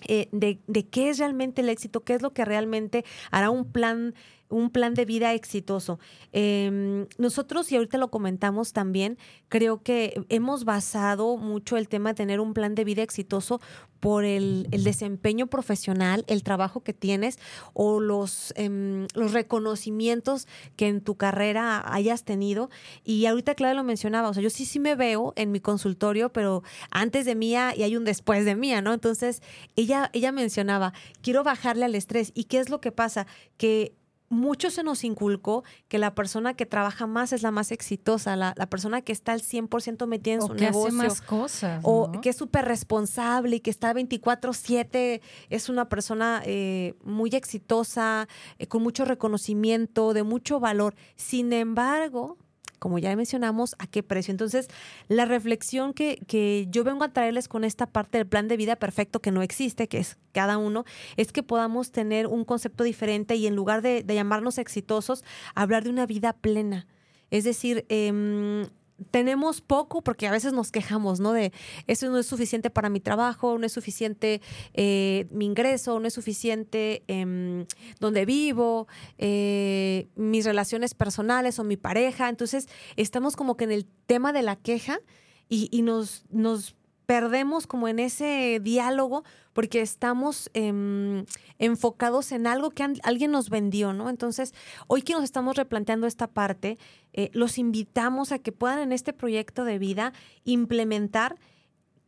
[0.09, 3.73] Eh, de, de, qué es realmente el éxito, qué es lo que realmente hará un
[3.73, 4.15] plan
[4.49, 5.99] un plan de vida exitoso.
[6.33, 12.15] Em, nosotros, y ahorita lo comentamos también, creo que hemos basado mucho el tema de
[12.15, 13.61] tener un plan de vida exitoso
[14.01, 17.39] por el, desempeño profesional, el trabajo que tienes
[17.73, 22.71] o los, em, los reconocimientos que en tu carrera hayas tenido.
[23.05, 26.33] Y ahorita Claudia lo mencionaba, o sea, yo sí, sí me veo en mi consultorio,
[26.33, 28.93] pero antes de mía y hay un después de mía, ¿no?
[28.93, 29.43] Entonces,
[29.75, 32.33] ella, ella mencionaba, quiero bajarle al estrés.
[32.35, 33.27] ¿Y qué es lo que pasa?
[33.57, 33.95] Que
[34.29, 38.55] mucho se nos inculcó que la persona que trabaja más es la más exitosa, la,
[38.69, 40.89] persona que está al 100% metida en su que negocio.
[40.89, 41.81] Hace más cosas.
[41.85, 48.29] O que es súper responsable y que está 24-7, es una persona eh, muy exitosa,
[48.59, 50.95] eh, con mucho reconocimiento, de mucho valor.
[51.17, 52.37] Sin embargo,
[52.79, 54.33] como ya mencionamos, a qué precio.
[54.33, 54.69] Entonces,
[55.09, 58.77] la reflexión que, que, yo vengo a traerles con esta parte del plan de vida
[58.77, 60.85] perfecto que no existe, que es cada uno,
[61.17, 65.85] es que podamos tener un concepto diferente y en lugar de, de llamarnos exitosos, hablar
[65.85, 66.87] de una vida plena.
[67.31, 68.67] Es decir, eh,
[69.11, 71.33] tenemos poco porque a veces nos quejamos, ¿no?
[71.33, 71.53] De
[71.87, 74.41] eso no es suficiente para mi trabajo, no es suficiente
[74.75, 77.67] eh, mi ingreso, no es suficiente em,
[78.01, 82.29] donde vivo, eh, mis relaciones personales o mi pareja.
[82.29, 85.01] Entonces, estamos como que en el tema de la queja
[85.49, 86.75] y, y nos, nos
[87.07, 91.25] perdemos como en ese diálogo porque estamos em,
[91.59, 94.11] enfocados en algo que alguien nos vendió, ¿no?
[94.11, 94.53] Entonces,
[94.89, 96.79] hoy que nos estamos replanteando esta parte,
[97.13, 100.13] eh, los invitamos a que puedan en este proyecto de vida
[100.45, 101.37] implementar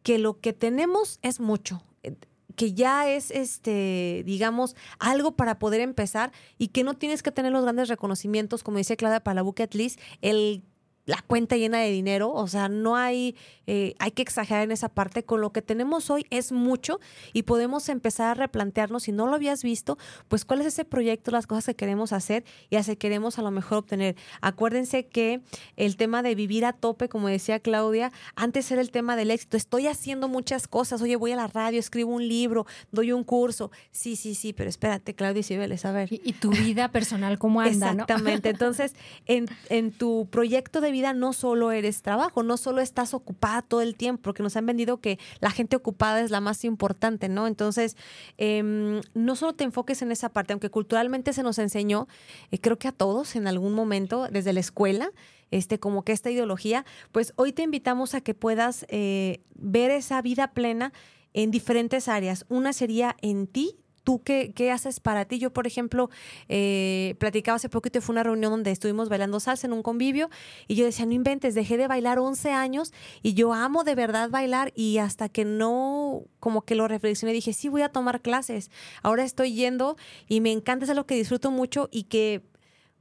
[0.03, 2.17] que lo que tenemos es mucho eh,
[2.57, 7.53] que ya es este, digamos, algo para poder empezar y que no tienes que tener
[7.53, 10.65] los grandes reconocimientos, como dice Claudia para la bucket list, el
[11.09, 13.35] la cuenta llena de dinero, o sea, no hay,
[13.67, 15.25] eh, hay que exagerar en esa parte.
[15.25, 17.01] Con lo que tenemos hoy es mucho
[17.33, 19.97] y podemos empezar a replantearnos, si no lo habías visto,
[20.29, 23.51] pues cuál es ese proyecto, las cosas que queremos hacer y hacer queremos a lo
[23.51, 24.17] mejor obtener.
[24.43, 25.41] Acuérdense que
[25.77, 29.57] el tema de vivir a tope, como decía Claudia, antes era el tema del éxito.
[29.57, 33.71] Estoy haciendo muchas cosas, oye, voy a la radio, escribo un libro, doy un curso.
[33.93, 36.11] Sí, sí, sí, pero espérate, Claudia y Cibeles, a ver.
[36.13, 37.93] Y, tu vida personal, ¿cómo anda?
[37.93, 38.51] Exactamente.
[38.51, 38.95] Entonces,
[39.25, 43.81] en, en tu proyecto de vida, no solo eres trabajo, no solo estás ocupada todo
[43.81, 47.47] el tiempo, porque nos han vendido que la gente ocupada es la más importante, ¿no?
[47.47, 47.97] Entonces,
[48.37, 52.09] em, no solo te enfoques en esa parte, aunque culturalmente se nos enseñó,
[52.51, 55.11] eh, creo que a todos en algún momento, desde la escuela,
[55.51, 60.21] este, como que esta ideología, pues hoy te invitamos a que puedas eh, ver esa
[60.23, 60.93] vida plena
[61.33, 62.45] en diferentes áreas.
[62.49, 63.77] Una sería en ti,
[64.09, 65.39] ¿Tú qué, qué, haces para ti?
[65.39, 66.09] Yo, por ejemplo,
[66.49, 70.31] eh, platicaba hace poquito, fue una reunión donde estuvimos bailando salsa en un convivio
[70.67, 74.31] y yo decía, no inventes, dejé de bailar 11 años y yo amo de verdad
[74.31, 78.71] bailar y hasta que no, como que lo reflexioné, dije, sí, voy a tomar clases.
[79.03, 82.41] Ahora estoy yendo y me encanta, es algo que disfruto mucho y que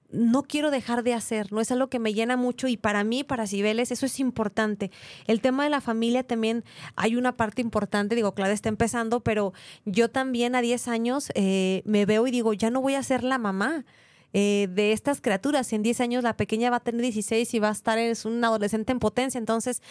[0.10, 3.24] no quiero dejar de hacer, no es algo que me llena mucho y para mí,
[3.24, 4.91] para Cibeles, eso es importante.
[5.26, 6.63] El tema de la familia también
[6.96, 9.54] hay una parte importante, digo, claro, está empezando, pero
[9.86, 13.24] yo también a 10 años eh, me veo y digo, ya no voy a ser
[13.24, 13.86] la mamá.
[14.34, 15.72] Eh, de estas criaturas.
[15.72, 18.43] En 10 años la pequeña va a tener 16 y va a estar, es un
[18.43, 19.39] adolescente en potencia.
[19.39, 19.82] Entonces,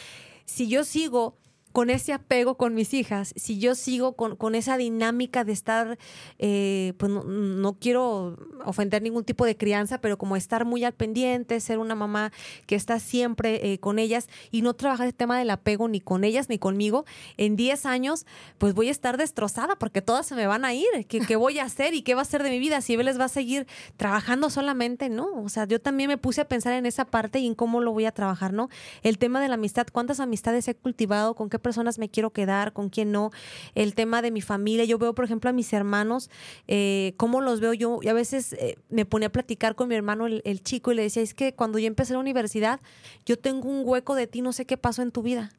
[0.44, 1.38] si yo sigo
[1.76, 5.98] con ese apego con mis hijas, si yo sigo con, esa dinámica de estar,
[6.38, 11.60] eh, pues no, quiero ofender ningún tipo de crianza, pero como estar muy al pendiente,
[11.60, 12.32] ser una mamá
[12.64, 16.24] que está siempre eh, con ellas y no trabajar el tema del apego ni con
[16.24, 17.04] ellas ni conmigo,
[17.36, 18.24] en 10 años,
[18.56, 20.86] pues voy a estar destrozada porque todas se me van a ir.
[21.06, 22.80] ¿Qué, qué voy a hacer y qué va a ser de mi vida?
[22.80, 23.66] Si él les va a seguir
[23.98, 25.28] trabajando solamente, ¿no?
[25.42, 27.92] O sea, yo también me puse a pensar en esa parte y en cómo lo
[27.92, 28.70] voy a trabajar, ¿no?
[29.02, 31.34] El tema de la amistad, ¿cuántas amistades he cultivado?
[31.34, 33.32] ¿Con qué personas me quiero quedar, con quién no,
[33.74, 34.84] el tema de mi familia.
[34.84, 36.30] Yo veo, por ejemplo, a mis hermanos,
[36.68, 37.98] eh, cómo los veo yo.
[38.02, 41.02] Y a veces eh, me ponía a platicar con mi hermano, el, chico, y le
[41.02, 42.78] decía, es que cuando yo empecé la universidad,
[43.24, 45.50] yo tengo un hueco de ti, no sé qué pasó en tu vida.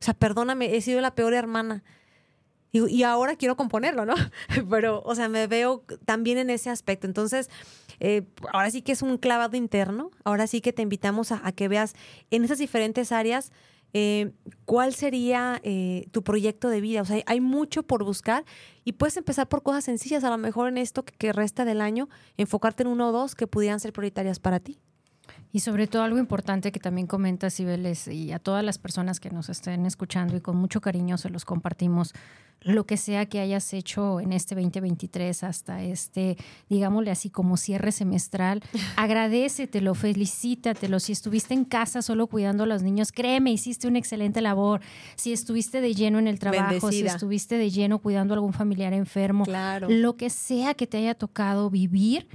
[0.00, 1.84] O sea, perdóname, he sido la peor hermana.
[2.72, 4.14] Y, ahora quiero componerlo, ¿no?
[4.70, 7.06] Pero, o sea, me veo también en ese aspecto.
[7.06, 7.50] Entonces,
[8.00, 8.22] eh,
[8.52, 10.10] ahora sí que es un clavado interno.
[10.24, 11.94] Ahora sí que te invitamos a, a que veas
[12.32, 13.52] en esas diferentes áreas
[13.94, 14.32] eh,
[14.64, 17.02] ¿cuál sería eh, tu proyecto de vida?
[17.02, 18.44] O sea, hay mucho por buscar
[18.84, 22.08] y puedes empezar por cosas sencillas, a lo mejor en esto que, resta del año,
[22.36, 24.78] enfocarte en uno o dos que pudieran ser prioritarias para ti.
[25.52, 29.30] Y sobre todo algo importante que también comenta Cibeles y a todas las personas que
[29.30, 32.14] nos estén escuchando y con mucho cariño se los compartimos,
[32.64, 36.36] lo que sea que hayas hecho en este 2023 hasta este,
[36.68, 38.62] digámosle así, como cierre semestral,
[38.96, 41.00] agradecetelo, felicítatelo.
[41.00, 44.80] Si estuviste en casa solo cuidando a los niños, créeme, hiciste una excelente labor.
[45.16, 48.92] Si estuviste de lleno en el trabajo, si estuviste de lleno cuidando a algún familiar
[48.92, 49.44] enfermo,
[49.88, 52.26] lo que sea que te haya tocado vivir,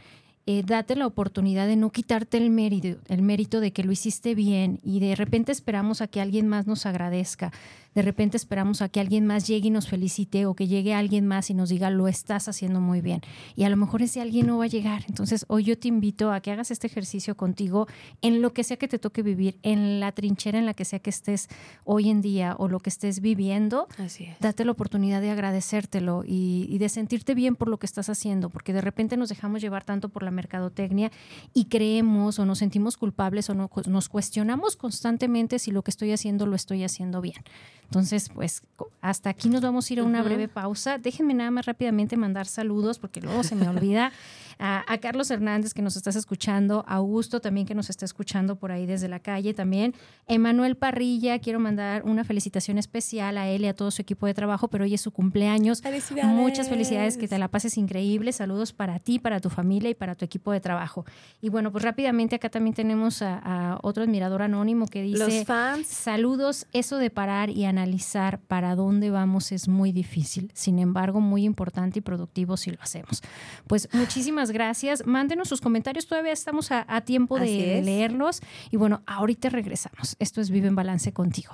[0.49, 4.33] eh, date la oportunidad de no quitarte el mérito, el mérito de que lo hiciste
[4.33, 7.51] bien y de repente esperamos a que alguien más nos agradezca
[7.97, 11.25] de repente esperamos a que alguien más llegue y nos felicite o que llegue alguien
[11.25, 13.21] más y nos diga lo estás haciendo muy bien.
[13.55, 15.03] Y a lo mejor ese alguien no va a llegar.
[15.07, 17.87] Entonces hoy yo te invito a que hagas este ejercicio contigo
[18.21, 20.99] en lo que sea que te toque vivir, en la trinchera en la que sea
[20.99, 21.49] que estés
[21.85, 23.87] hoy en día o lo que estés viviendo.
[23.97, 28.51] Así Date la oportunidad de agradecértelo y, de sentirte bien por lo que estás haciendo,
[28.51, 31.11] porque de repente nos dejamos llevar tanto por la mercadotecnia
[31.51, 36.45] y creemos o nos sentimos culpables o nos cuestionamos constantemente si lo que estoy haciendo
[36.45, 37.41] lo estoy haciendo bien.
[37.87, 38.63] Entonces, pues
[39.01, 40.97] hasta aquí nos vamos a ir a una breve pausa.
[40.97, 44.11] Déjenme nada más rápidamente mandar saludos porque luego se me olvida.
[44.59, 48.71] A, Carlos Hernández que nos estás escuchando, a Augusto también que nos está escuchando por
[48.71, 49.93] ahí desde la calle también.
[50.27, 54.33] Emanuel Parrilla, quiero mandar una felicitación especial a él y a todo su equipo de
[54.33, 55.81] trabajo, pero hoy es su cumpleaños.
[55.81, 56.33] Felicidades.
[56.33, 58.31] Muchas felicidades, que te la pases increíble.
[58.31, 61.05] Saludos para ti, para tu familia y para tu equipo de trabajo.
[61.41, 65.19] Y bueno, pues rápidamente acá también tenemos a, otro admirador anónimo que dice...
[65.19, 65.87] Los fans.
[65.87, 70.51] Saludos, eso de parar y analizar para dónde vamos es muy difícil.
[70.53, 73.21] Sin embargo, muy importante y productivo si lo hacemos.
[73.67, 75.05] Pues muchísimas gracias.
[75.05, 78.41] Mándenos sus comentarios, todavía estamos a, tiempo de leerlos.
[78.71, 80.15] Y bueno, ahorita regresamos.
[80.19, 81.53] Esto es Vive en Balance contigo.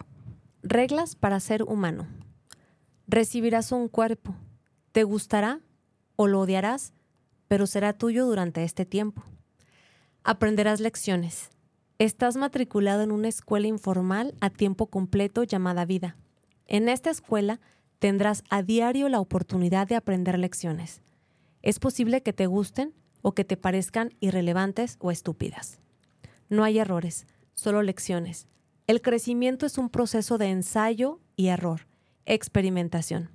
[0.62, 2.08] Reglas para ser humano.
[3.08, 4.36] Recibirás un cuerpo.
[4.92, 5.60] ¿Te gustará
[6.16, 6.94] o lo odiarás?
[7.48, 9.24] Pero será tuyo durante este tiempo.
[10.24, 11.50] Aprenderás lecciones.
[12.00, 16.16] Estás matriculado en una escuela informal a tiempo completo llamada vida.
[16.68, 17.60] En esta escuela
[18.00, 21.02] tendrás a diario la oportunidad de aprender lecciones.
[21.64, 25.80] Es posible que te gusten o que te parezcan irrelevantes o estúpidas.
[26.50, 28.48] No hay errores, solo lecciones.
[28.86, 31.88] El crecimiento es un proceso de ensayo y error,
[32.26, 33.30] experimentación.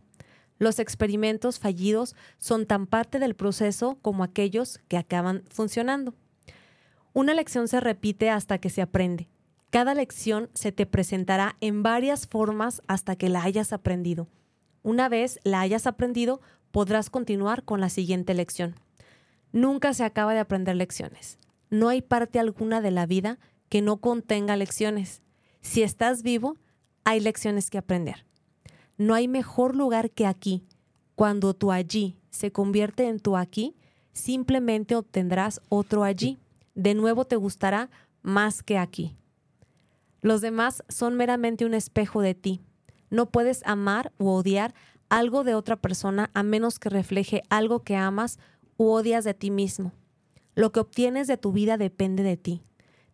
[0.58, 6.14] Los experimentos fallidos son tan parte del proceso como aquellos que acaban funcionando.
[7.14, 9.26] Una lección se repite hasta que se aprende.
[9.70, 14.28] Cada lección se te presentará en varias formas hasta que la hayas aprendido.
[14.82, 18.74] Una vez la hayas aprendido, podrás continuar con la siguiente lección.
[19.52, 21.38] Nunca se acaba de aprender lecciones.
[21.70, 25.22] No hay parte alguna de la vida que no contenga lecciones.
[25.61, 26.57] Si estás vivo,
[27.04, 28.26] hay lecciones que aprender.
[28.96, 30.64] No hay mejor lugar que aquí.
[31.14, 33.74] Cuando tu allí se convierte en tu aquí,
[34.12, 36.38] simplemente obtendrás otro allí.
[36.74, 37.90] De nuevo te gustará
[38.22, 39.16] más que aquí.
[40.20, 42.61] Los demás son meramente un espejo de ti.
[43.11, 44.74] No puedes amar u odiar
[45.08, 48.38] algo de otra persona a menos que refleje algo que amas
[48.76, 49.92] u odias de ti mismo.
[50.54, 52.62] Lo que obtienes de tu vida depende de ti.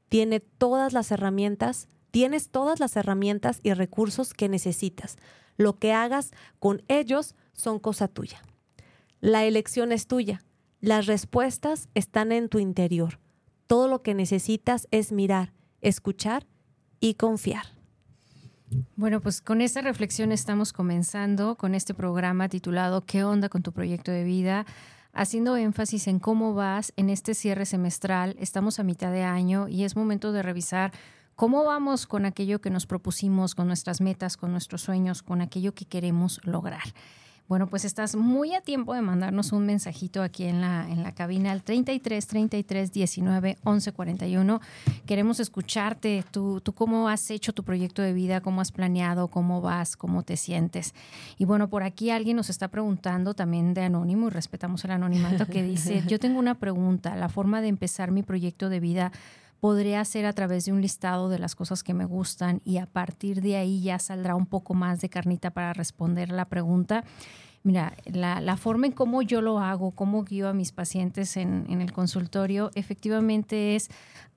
[0.08, 5.16] Tiene todas las herramientas, tienes todas las herramientas y recursos que necesitas.
[5.56, 8.42] Lo que hagas con ellos son cosa tuya.
[9.20, 10.42] La elección es tuya.
[10.80, 13.20] Las respuestas están en tu interior.
[13.66, 16.46] Todo lo que necesitas es mirar, escuchar
[17.00, 17.73] y confiar.
[18.96, 23.72] Bueno, pues con esta reflexión estamos comenzando con este programa titulado ¿Qué onda con tu
[23.72, 24.66] proyecto de vida?
[25.12, 28.36] Haciendo énfasis en cómo vas en este cierre semestral.
[28.38, 30.92] Estamos a mitad de año y es momento de revisar
[31.36, 35.74] cómo vamos con aquello que nos propusimos, con nuestras metas, con nuestros sueños, con aquello
[35.74, 36.82] que queremos lograr.
[37.46, 41.12] Bueno, pues estás muy a tiempo de mandarnos un mensajito aquí en la, en la
[41.12, 44.60] cabina al 33 33 19 11 41.
[45.04, 46.24] Queremos escucharte.
[46.30, 50.22] Tú, tú cómo has hecho tu proyecto de vida, cómo has planeado, cómo vas, cómo
[50.22, 50.94] te sientes.
[51.36, 55.46] Y bueno, por aquí alguien nos está preguntando también de anónimo y respetamos el anonimato
[55.46, 59.12] que dice, yo tengo una pregunta, la forma de empezar mi proyecto de vida
[59.64, 62.84] podría ser a través de un listado de las cosas que me gustan y a
[62.84, 67.02] partir de ahí ya saldrá un poco más de carnita para responder la pregunta.
[67.62, 71.80] Mira, la, forma en cómo yo lo hago, cómo guío a mis pacientes en, en,
[71.80, 73.88] el consultorio, efectivamente es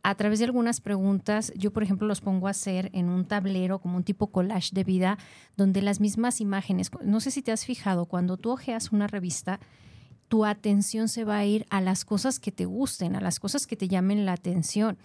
[0.02, 1.52] a través de algunas preguntas.
[1.58, 4.86] Yo, por ejemplo, los pongo a hacer en un tablero, como un tipo collage de
[4.86, 5.18] vida,
[5.58, 9.60] donde las mismas imágenes, no sé si te has fijado, cuando tú ojeas una revista,
[10.30, 13.68] tu atención se va a ir a las cosas que te gusten, a las cosas
[13.68, 14.98] que te llamen la atención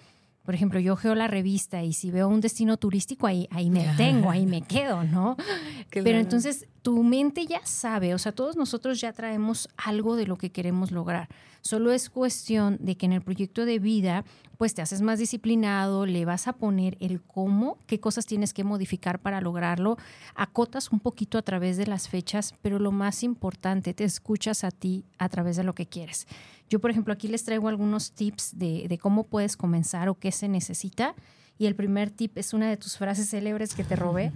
[0.45, 3.87] por ejemplo, yo geo la revista y si veo un destino turístico, ahí, ahí me
[3.97, 5.37] tengo, ahí me quedo, ¿no?
[5.91, 10.37] Pero entonces tu mente ya sabe, o sea, todos nosotros ya traemos algo de lo
[10.37, 11.29] que queremos lograr.
[11.61, 14.25] Solo es cuestión de que en el proyecto de vida,
[14.59, 18.65] pues te haces más disciplinado, le vas a poner el cómo, qué cosas tienes que
[18.65, 19.97] modificar para lograrlo,
[20.35, 24.73] acotas un poquito a través de las fechas, pero lo más importante, te escuchas a
[24.73, 26.27] ti a través de lo que quieres.
[26.73, 30.33] Yo, por ejemplo, aquí les traigo algunos tips de, de cómo puedes comenzar o qué
[30.33, 31.15] se necesita.
[31.59, 34.33] Y el primer tip es una de tus frases célebres que te robé,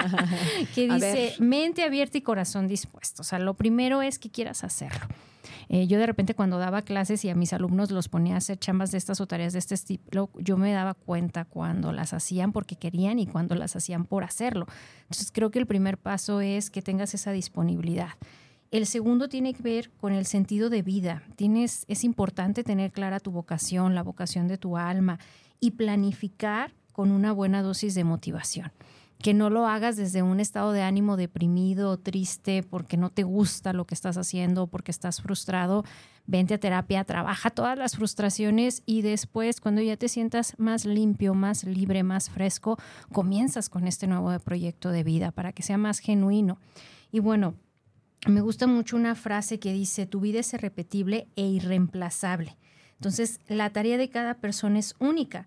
[0.74, 3.20] que dice, mente abierta y corazón dispuesto.
[3.20, 5.06] O sea, lo primero es que quieras hacerlo.
[5.68, 8.58] Eh, yo de repente cuando daba clases y a mis alumnos los ponía a hacer
[8.58, 12.52] chambas de estas o tareas de este estilo, yo me daba cuenta cuando las hacían
[12.52, 14.66] porque querían y cuando las hacían por hacerlo.
[15.02, 18.14] Entonces creo que el primer paso es que tengas esa disponibilidad.
[18.76, 21.22] El segundo tiene que ver con el sentido de vida.
[21.36, 25.18] Tienes, es importante tener clara tu vocación, la vocación de tu alma
[25.60, 28.70] y planificar con una buena dosis de motivación
[29.22, 33.72] que no lo hagas desde un estado de ánimo deprimido, triste, porque no te gusta
[33.72, 35.84] lo que estás haciendo, porque estás frustrado.
[36.26, 41.32] Vente a terapia, trabaja todas las frustraciones y después, cuando ya te sientas más limpio,
[41.32, 42.76] más libre, más fresco,
[43.10, 46.58] comienzas con este nuevo proyecto de vida para que sea más genuino.
[47.10, 47.54] Y bueno,
[48.26, 52.56] me gusta mucho una frase que dice, tu vida es irrepetible e irreemplazable.
[52.94, 55.46] Entonces, la tarea de cada persona es única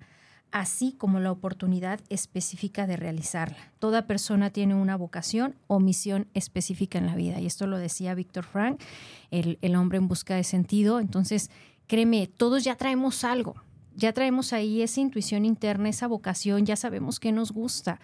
[0.51, 3.71] así como la oportunidad específica de realizarla.
[3.77, 7.39] Toda persona tiene una vocación o misión específica en la vida.
[7.39, 8.81] Y esto lo decía Víctor Frank,
[9.29, 10.99] el, el, hombre en busca de sentido.
[10.99, 11.51] Entonces,
[11.87, 13.55] créeme, todos ya traemos algo.
[13.95, 17.99] Ya traemos ahí esa intuición interna, esa vocación, ya sabemos qué nos gusta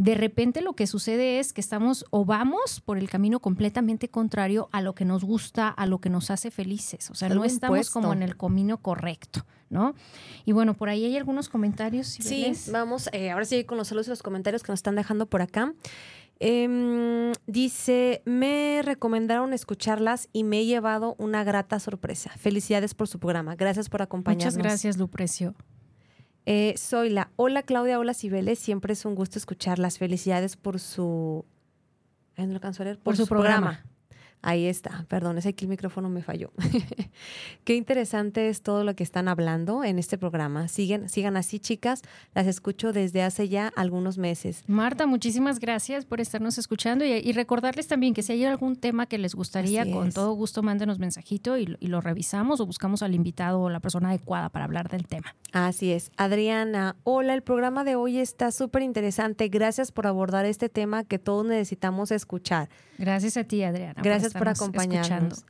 [0.00, 4.70] de repente lo que sucede es que estamos o vamos por el camino completamente contrario
[4.72, 7.10] a lo que nos gusta, a lo que nos hace felices.
[7.10, 9.94] O sea, no estamos como en el camino correcto, ¿no?
[10.46, 12.06] Y bueno, por ahí hay algunos comentarios.
[12.06, 15.26] sí, vamos, eh, ahora sí con los saludos y los comentarios que nos están dejando
[15.26, 15.74] por acá.
[16.38, 22.30] Em, dice, me recomendaron escucharlas y me he llevado una grata sorpresa.
[22.38, 23.54] Felicidades por su programa.
[23.54, 24.54] Gracias por acompañarnos.
[24.54, 25.54] Muchas gracias, Luprecio.
[26.52, 29.98] Eh, soy la Hola Claudia, hola Cibeles, siempre es un gusto escucharlas.
[29.98, 31.44] Felicidades por su...
[32.36, 32.98] no a leer?
[32.98, 33.84] Por, su, programa.
[34.42, 36.50] Ahí está, perdón, es aquí el micrófono me falló.
[37.64, 40.68] Qué interesante es todo lo que están hablando en este programa.
[40.68, 42.02] Siguen, sigan así, chicas.
[42.34, 44.64] Las escucho desde hace ya algunos meses.
[44.66, 49.18] Marta, muchísimas gracias por estarnos escuchando y, recordarles también que si hay algún tema que
[49.18, 53.60] les gustaría, con todo gusto mándenos mensajito y, y lo revisamos o buscamos al invitado
[53.60, 55.34] o la persona adecuada para hablar del tema.
[55.52, 56.10] Así es.
[56.16, 59.48] Adriana, hola, el programa de hoy está súper interesante.
[59.48, 62.68] Gracias por abordar este tema que todos necesitamos escuchar.
[62.98, 64.00] Gracias a ti, Adriana.
[64.02, 65.44] Gracias por, acompañarnos.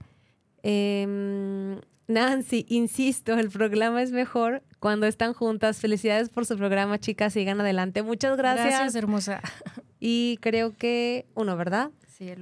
[0.62, 5.78] Em, Nancy, insisto, el programa es mejor cuando están juntas.
[5.78, 7.32] Felicidades por su programa, chicas.
[7.32, 8.02] Sigan adelante.
[8.02, 8.66] Muchas gracias.
[8.66, 9.40] Gracias, hermosa.
[10.00, 11.90] Y creo que uno, ¿verdad?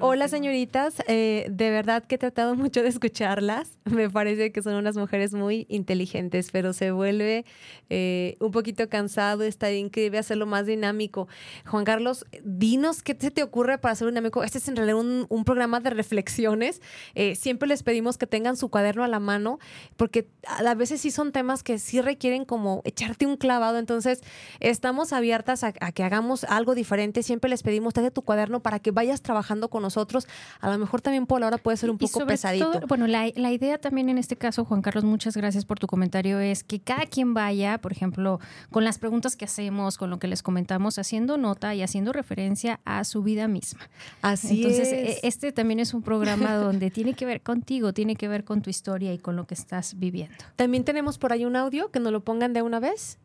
[0.01, 3.79] Hola señoritas, eh, de verdad que he tratado mucho de escucharlas.
[3.85, 7.45] Me parece que son unas mujeres muy inteligentes, pero se vuelve
[7.89, 11.29] eh, un poquito cansado, está increíble hacerlo más dinámico.
[11.65, 14.43] Juan Carlos, dinos qué se te ocurre para hacer un dinámico.
[14.43, 16.83] Este es en realidad un, programa de reflexiones.
[17.15, 19.61] Eh, siempre les pedimos que tengan su cuaderno a la mano,
[19.97, 23.79] porque a veces sí son temas que sí requieren como echarte un clavado.
[23.79, 24.23] Entonces,
[24.59, 27.23] estamos abiertas a, a que hagamos algo diferente.
[27.23, 30.27] Siempre les pedimos, trae tu cuaderno para que vayas trabajando con nosotros,
[30.61, 32.81] a lo mejor también por ahora puede ser un poco pesadito.
[32.89, 36.39] bueno, la, la, idea también en este caso, Juan Carlos, muchas gracias por tu comentario,
[36.41, 38.41] es que cada quien vaya, por ejemplo,
[38.71, 42.81] con las preguntas que hacemos, con lo que les comentamos, haciendo nota y haciendo referencia
[42.85, 43.81] a su vida misma.
[44.23, 44.93] Así Entonces, es.
[44.93, 48.63] E, este también es un programa donde tiene que ver contigo, tiene que ver con
[48.63, 50.37] tu historia y con lo que estás viviendo.
[50.57, 53.19] También tenemos por ahí un audio que nos lo pongan de una vez.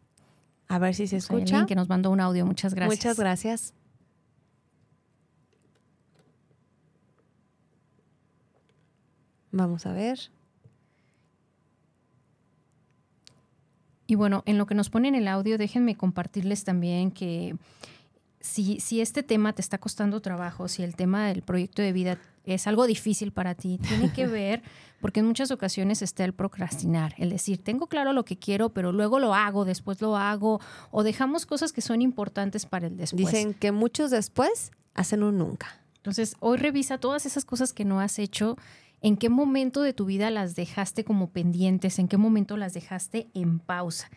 [0.68, 1.42] A ver si se escucha.
[1.42, 3.00] Alguien que nos mandó un audio, muchas gracias.
[3.00, 3.74] Muchas gracias.
[9.54, 10.20] Vamos a ver.
[14.08, 17.56] Y bueno, en lo que nos pone en el audio, déjenme compartirles también que
[18.42, 22.18] si, si este tema te está costando trabajo, si el tema del proyecto de vida
[22.46, 24.64] es algo difícil para ti, tiene que ver,
[25.00, 28.92] porque en muchas ocasiones está el procrastinar, el decir, tengo claro lo que quiero, pero
[28.92, 33.32] luego lo hago, después lo hago, o dejamos cosas que son importantes para el después.
[33.32, 35.80] Dicen que muchos después hacen un nunca.
[35.98, 38.58] Entonces, hoy revisa todas esas cosas que no has hecho
[39.04, 43.28] en qué momento de tu vida las dejaste como pendientes, en qué momento las dejaste
[43.34, 44.10] en pausa.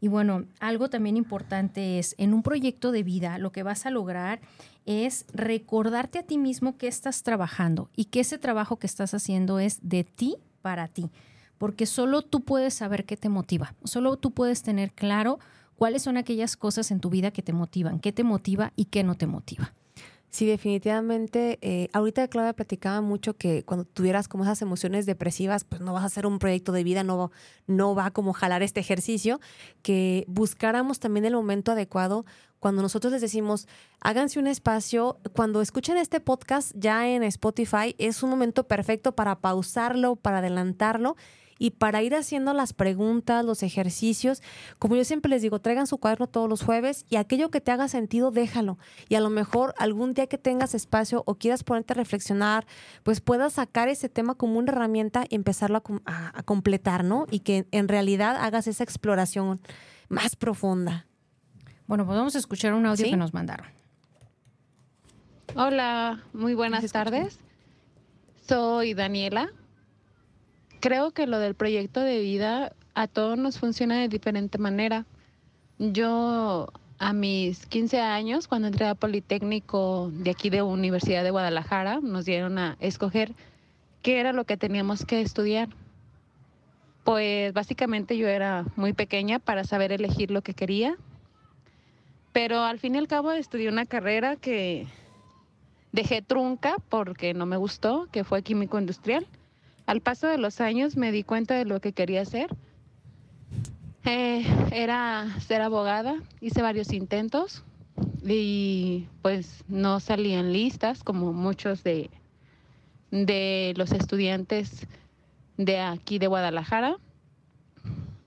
[0.00, 3.90] Y bueno, algo también importante es, en un proyecto de vida, lo que vas a
[3.90, 4.42] lograr
[4.84, 9.58] es recordarte a ti mismo que estás trabajando y que ese trabajo que estás haciendo
[9.60, 11.10] es de ti para ti,
[11.56, 15.38] porque solo tú puedes saber qué te motiva, solo tú puedes tener claro
[15.74, 19.04] cuáles son aquellas cosas en tu vida que te motivan, qué te motiva y qué
[19.04, 19.72] no te motiva.
[20.34, 21.60] Sí, definitivamente.
[21.62, 26.02] Eh, ahorita Claudia platicaba mucho que cuando tuvieras como esas emociones depresivas, pues no vas
[26.02, 27.30] a hacer un proyecto de vida, no,
[27.68, 29.38] no va como jalar este ejercicio,
[29.82, 32.26] que buscáramos también el momento adecuado
[32.58, 33.68] cuando nosotros les decimos,
[34.00, 39.36] háganse un espacio, cuando escuchen este podcast ya en Spotify, es un momento perfecto para
[39.38, 41.14] pausarlo, para adelantarlo
[41.58, 44.42] y para ir haciendo las preguntas, los ejercicios,
[44.78, 47.70] como yo siempre les digo, traigan su cuaderno todos los jueves y aquello que te
[47.70, 48.78] haga sentido, déjalo.
[49.08, 52.66] Y a lo mejor algún día que tengas espacio o quieras ponerte a reflexionar,
[53.02, 57.26] pues puedas sacar ese tema como una herramienta y empezarlo a, completar, ¿no?
[57.30, 59.60] Y que en realidad hagas esa exploración
[60.08, 61.06] más profunda.
[61.86, 63.66] Bueno, pues vamos a escuchar un audio que nos mandaron.
[65.54, 67.38] Hola, muy buenas tardes.
[68.46, 69.50] Soy Daniela,
[70.84, 75.06] creo que lo del proyecto de vida a todos nos funciona de diferente manera.
[75.78, 76.68] Yo
[76.98, 82.26] a mis 15 años, cuando entré a Politécnico de aquí de Universidad de Guadalajara, nos
[82.26, 83.32] dieron a escoger
[84.02, 85.70] qué era lo que teníamos que estudiar.
[87.02, 90.98] Pues básicamente yo era muy pequeña para saber elegir lo que quería,
[92.34, 94.86] pero al fin y al cabo estudié una carrera que
[95.92, 99.26] dejé trunca porque no me gustó, que fue químico industrial.
[99.86, 102.54] Al paso de los años me di cuenta de lo que quería hacer.
[104.04, 107.64] Eh, era ser abogada, hice varios intentos
[108.22, 112.10] y pues no salían listas como muchos de,
[113.10, 114.86] de los estudiantes
[115.56, 116.96] de aquí de Guadalajara.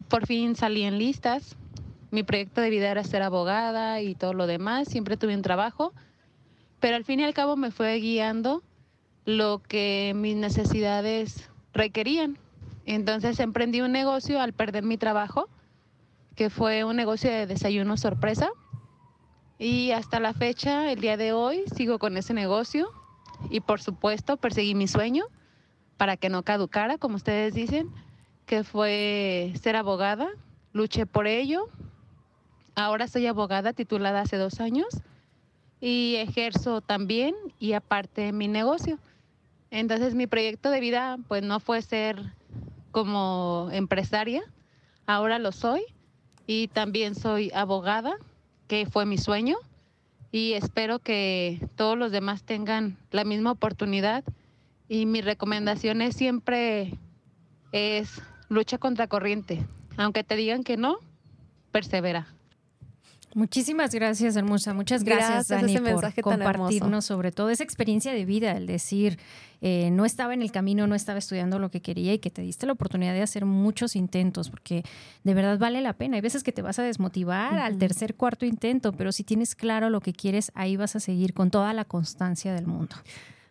[0.07, 1.55] Por fin salí en listas.
[2.11, 4.87] Mi proyecto de vida era ser abogada y todo lo demás.
[4.87, 5.93] Siempre tuve un trabajo,
[6.79, 8.63] pero al fin y al cabo me fue guiando
[9.27, 12.39] lo que mis necesidades requerían.
[12.85, 15.49] Entonces emprendí un negocio al perder mi trabajo,
[16.35, 18.49] que fue un negocio de desayuno sorpresa.
[19.59, 22.89] Y hasta la fecha, el día de hoy, sigo con ese negocio
[23.49, 25.25] y por supuesto perseguí mi sueño
[25.97, 27.91] para que no caducara, como ustedes dicen,
[28.45, 30.29] que fue ser abogada.
[30.71, 31.67] Luché por ello.
[32.75, 34.87] Ahora soy abogada titulada hace dos años
[35.81, 38.99] y ejerzo también y aparte mi negocio.
[39.71, 42.21] Entonces mi proyecto de vida pues no fue ser
[42.91, 44.43] como empresaria,
[45.05, 45.81] ahora lo soy
[46.45, 48.15] y también soy abogada,
[48.67, 49.57] que fue mi sueño
[50.31, 54.23] y espero que todos los demás tengan la misma oportunidad
[54.89, 56.97] y mi recomendación es siempre
[57.71, 59.65] es lucha contra corriente,
[59.97, 60.99] aunque te digan que no,
[61.71, 62.27] persevera.
[63.37, 64.73] Muchísimas gracias, hermosa.
[64.73, 68.65] Muchas gracias, Gracias, Dani, ese por mensaje compartirnos sobre todo esa experiencia de vida, el
[68.65, 69.19] decir,
[69.61, 72.41] eh, no estaba en el camino, no estaba estudiando lo que quería y que te
[72.41, 74.83] diste la oportunidad de hacer muchos intentos, porque
[75.23, 76.15] de verdad vale la pena.
[76.15, 79.91] Hay veces que te vas a desmotivar al tercer, cuarto intento, pero si tienes claro
[79.91, 82.95] lo que quieres, ahí vas a seguir con toda la constancia del mundo.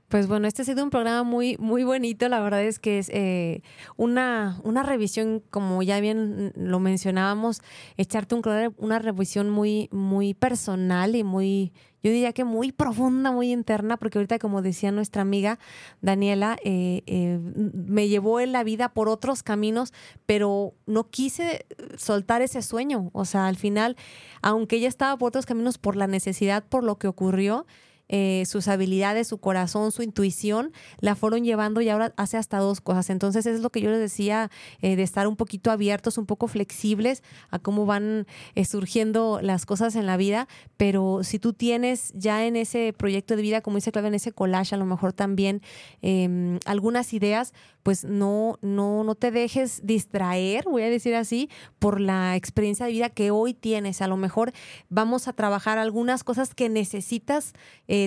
[0.09, 2.29] Pues bueno, este ha sido un programa muy, muy bonito.
[2.29, 3.63] La verdad es que es eh,
[3.97, 7.61] una, una revisión, como ya bien lo mencionábamos,
[7.97, 8.43] echarte un,
[8.77, 11.73] una revisión muy, muy personal y muy,
[12.05, 15.59] yo diría que muy profunda, muy interna, porque ahorita, como decía nuestra amiga
[16.03, 19.93] Daniela, eh, eh, me llevó en la vida por otros caminos,
[20.25, 23.11] pero no quise soltar ese sueño.
[23.13, 23.97] O sea, al final,
[24.41, 27.67] aunque ella estaba por otros caminos por la necesidad, por lo que ocurrió,
[28.09, 32.81] eh, sus habilidades, su corazón, su intuición, la fueron llevando y ahora hace hasta dos
[32.81, 33.11] cosas.
[33.11, 34.51] Entonces es lo que yo les decía,
[34.81, 39.67] eh, de estar un poquito abiertos, un poco flexibles a cómo van eh, surgiendo las
[39.67, 43.77] cosas en la vida, pero si tú tienes ya en ese proyecto de vida, como
[43.77, 45.63] dice Claudia, en ese collage, a lo mejor también
[46.03, 47.53] eh, algunas ideas,
[47.83, 51.49] pues no, no, no te dejes distraer, voy a decir así,
[51.79, 54.03] por la experiencia de vida que hoy tienes.
[54.03, 54.53] A lo mejor
[54.89, 57.53] vamos a trabajar algunas cosas que necesitas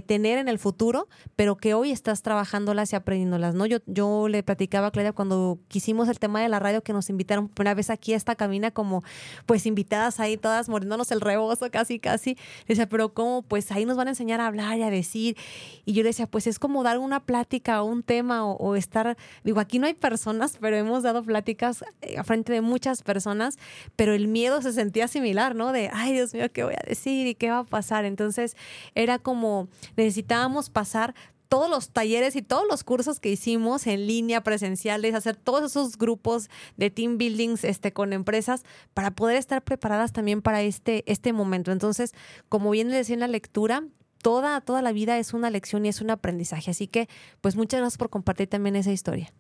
[0.06, 3.66] tener en el futuro, pero que hoy estás trabajándolas y aprendiéndolas, ¿no?
[3.66, 7.10] Yo, yo le platicaba a Claudia cuando quisimos el tema de la radio que nos
[7.10, 9.04] invitaron por primera vez aquí a esta cabina como
[9.46, 12.36] pues invitadas ahí todas muriéndonos el rebozo casi casi.
[12.68, 13.42] Le decía, pero ¿cómo?
[13.42, 15.38] Pues ahí nos van a enseñar a hablar y a decir.
[15.86, 18.76] Y yo le decía, pues es como dar una plática o un tema o, o
[18.76, 23.04] estar, digo, aquí no hay personas, pero hemos dado pláticas eh, a frente de muchas
[23.04, 23.58] personas,
[23.96, 25.72] pero el miedo se sentía similar, ¿no?
[25.72, 28.06] De, ay, Dios mío, ¿qué voy a decir y qué va a pasar?
[28.06, 28.56] Entonces
[28.96, 31.16] era como necesitábamos pasar
[31.50, 35.98] todos los talleres y todos los cursos que hicimos en línea, presenciales, hacer todos esos
[35.98, 38.64] grupos de team buildings este, con empresas
[38.94, 41.72] para poder estar preparadas también para este, este momento.
[41.72, 42.14] Entonces,
[42.50, 43.84] como bien le decía en la lectura,
[44.22, 46.70] toda, toda la vida es una lección y es un aprendizaje.
[46.70, 47.10] Así que,
[47.42, 49.34] pues muchas gracias por compartir también esa historia.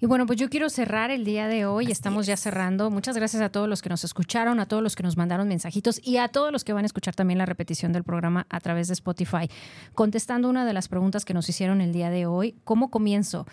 [0.00, 1.90] Y bueno, pues yo quiero cerrar el día de hoy.
[1.90, 2.88] Estamos ya cerrando.
[2.88, 6.00] Muchas gracias a todos los que nos escucharon, a todos los que nos mandaron mensajitos
[6.06, 8.86] y a todos los que van a escuchar también la repetición del programa a través
[8.86, 9.50] de Spotify.
[9.96, 13.44] Contestando una de las preguntas que nos hicieron el día de hoy, ¿cómo comienzo?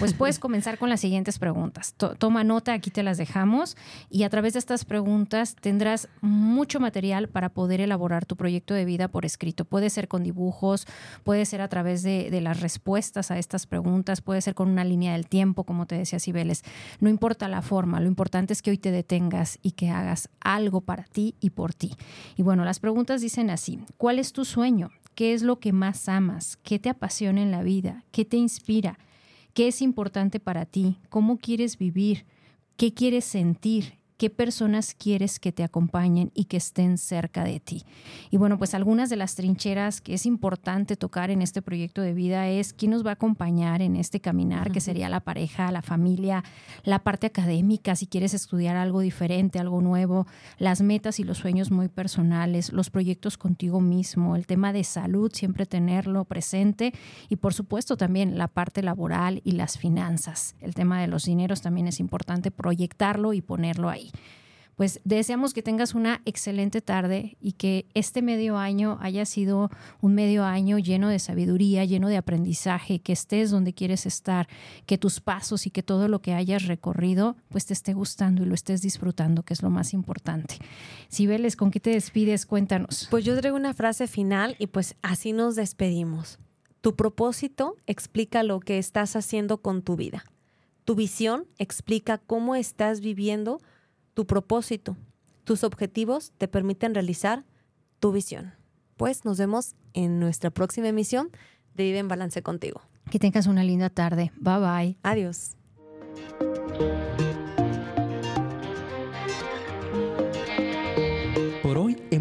[0.00, 1.94] Pues puedes comenzar con las siguientes preguntas.
[1.96, 3.76] To- toma nota, aquí te las dejamos
[4.10, 8.84] y a través de estas preguntas tendrás mucho material para poder elaborar tu proyecto de
[8.84, 9.64] vida por escrito.
[9.64, 10.84] Puede ser con dibujos,
[11.22, 14.82] puede ser a través de, de las respuestas a estas preguntas, puede ser con una
[14.82, 16.62] línea del tiempo, como te decía Cibeles.
[17.00, 20.80] No importa la forma, lo importante es que hoy te detengas y que hagas algo
[20.80, 21.92] para ti y por ti.
[22.36, 24.90] Y bueno, las preguntas dicen así, ¿cuál es tu sueño?
[25.14, 26.56] ¿Qué es lo que más amas?
[26.62, 28.04] ¿Qué te apasiona en la vida?
[28.12, 28.98] ¿Qué te inspira?
[29.54, 30.98] ¿Qué es importante para ti?
[31.10, 32.24] ¿Cómo quieres vivir?
[32.76, 34.01] ¿Qué quieres sentir?
[34.22, 37.82] ¿Qué personas quieres que te acompañen y que estén cerca de ti?
[38.30, 42.12] Y bueno, pues algunas de las trincheras que es importante tocar en este proyecto de
[42.12, 45.82] vida es quién nos va a acompañar en este caminar, que sería la pareja, la
[45.82, 46.44] familia,
[46.84, 51.72] la parte académica, si quieres estudiar algo diferente, algo nuevo, las metas y los sueños
[51.72, 56.94] muy personales, los proyectos contigo mismo, el tema de salud, siempre tenerlo presente
[57.28, 60.54] y por supuesto también la parte laboral y las finanzas.
[60.60, 64.11] El tema de los dineros también es importante proyectarlo y ponerlo ahí.
[64.76, 70.14] Pues deseamos que tengas una excelente tarde y que este medio año haya sido un
[70.14, 74.48] medio año lleno de sabiduría, lleno de aprendizaje, que estés donde quieres estar,
[74.86, 78.46] que tus pasos y que todo lo que hayas recorrido pues te esté gustando y
[78.46, 80.56] lo estés disfrutando, que es lo más importante.
[81.10, 82.46] Cibeles, ¿con qué te despides?
[82.46, 83.08] Cuéntanos.
[83.10, 86.38] Pues yo traigo una frase final y pues así nos despedimos.
[86.80, 90.24] Tu propósito explica lo que estás haciendo con tu vida.
[90.84, 93.60] Tu visión explica cómo estás viviendo
[94.14, 94.96] tu propósito.
[95.44, 97.44] Tus objetivos te permiten realizar
[97.98, 98.54] tu visión.
[98.96, 101.30] Pues nos vemos en nuestra próxima emisión
[101.74, 102.82] de Vive en Balance contigo.
[103.10, 104.32] Que tengas una linda tarde.
[104.36, 104.98] Bye bye.
[105.02, 105.56] Adiós.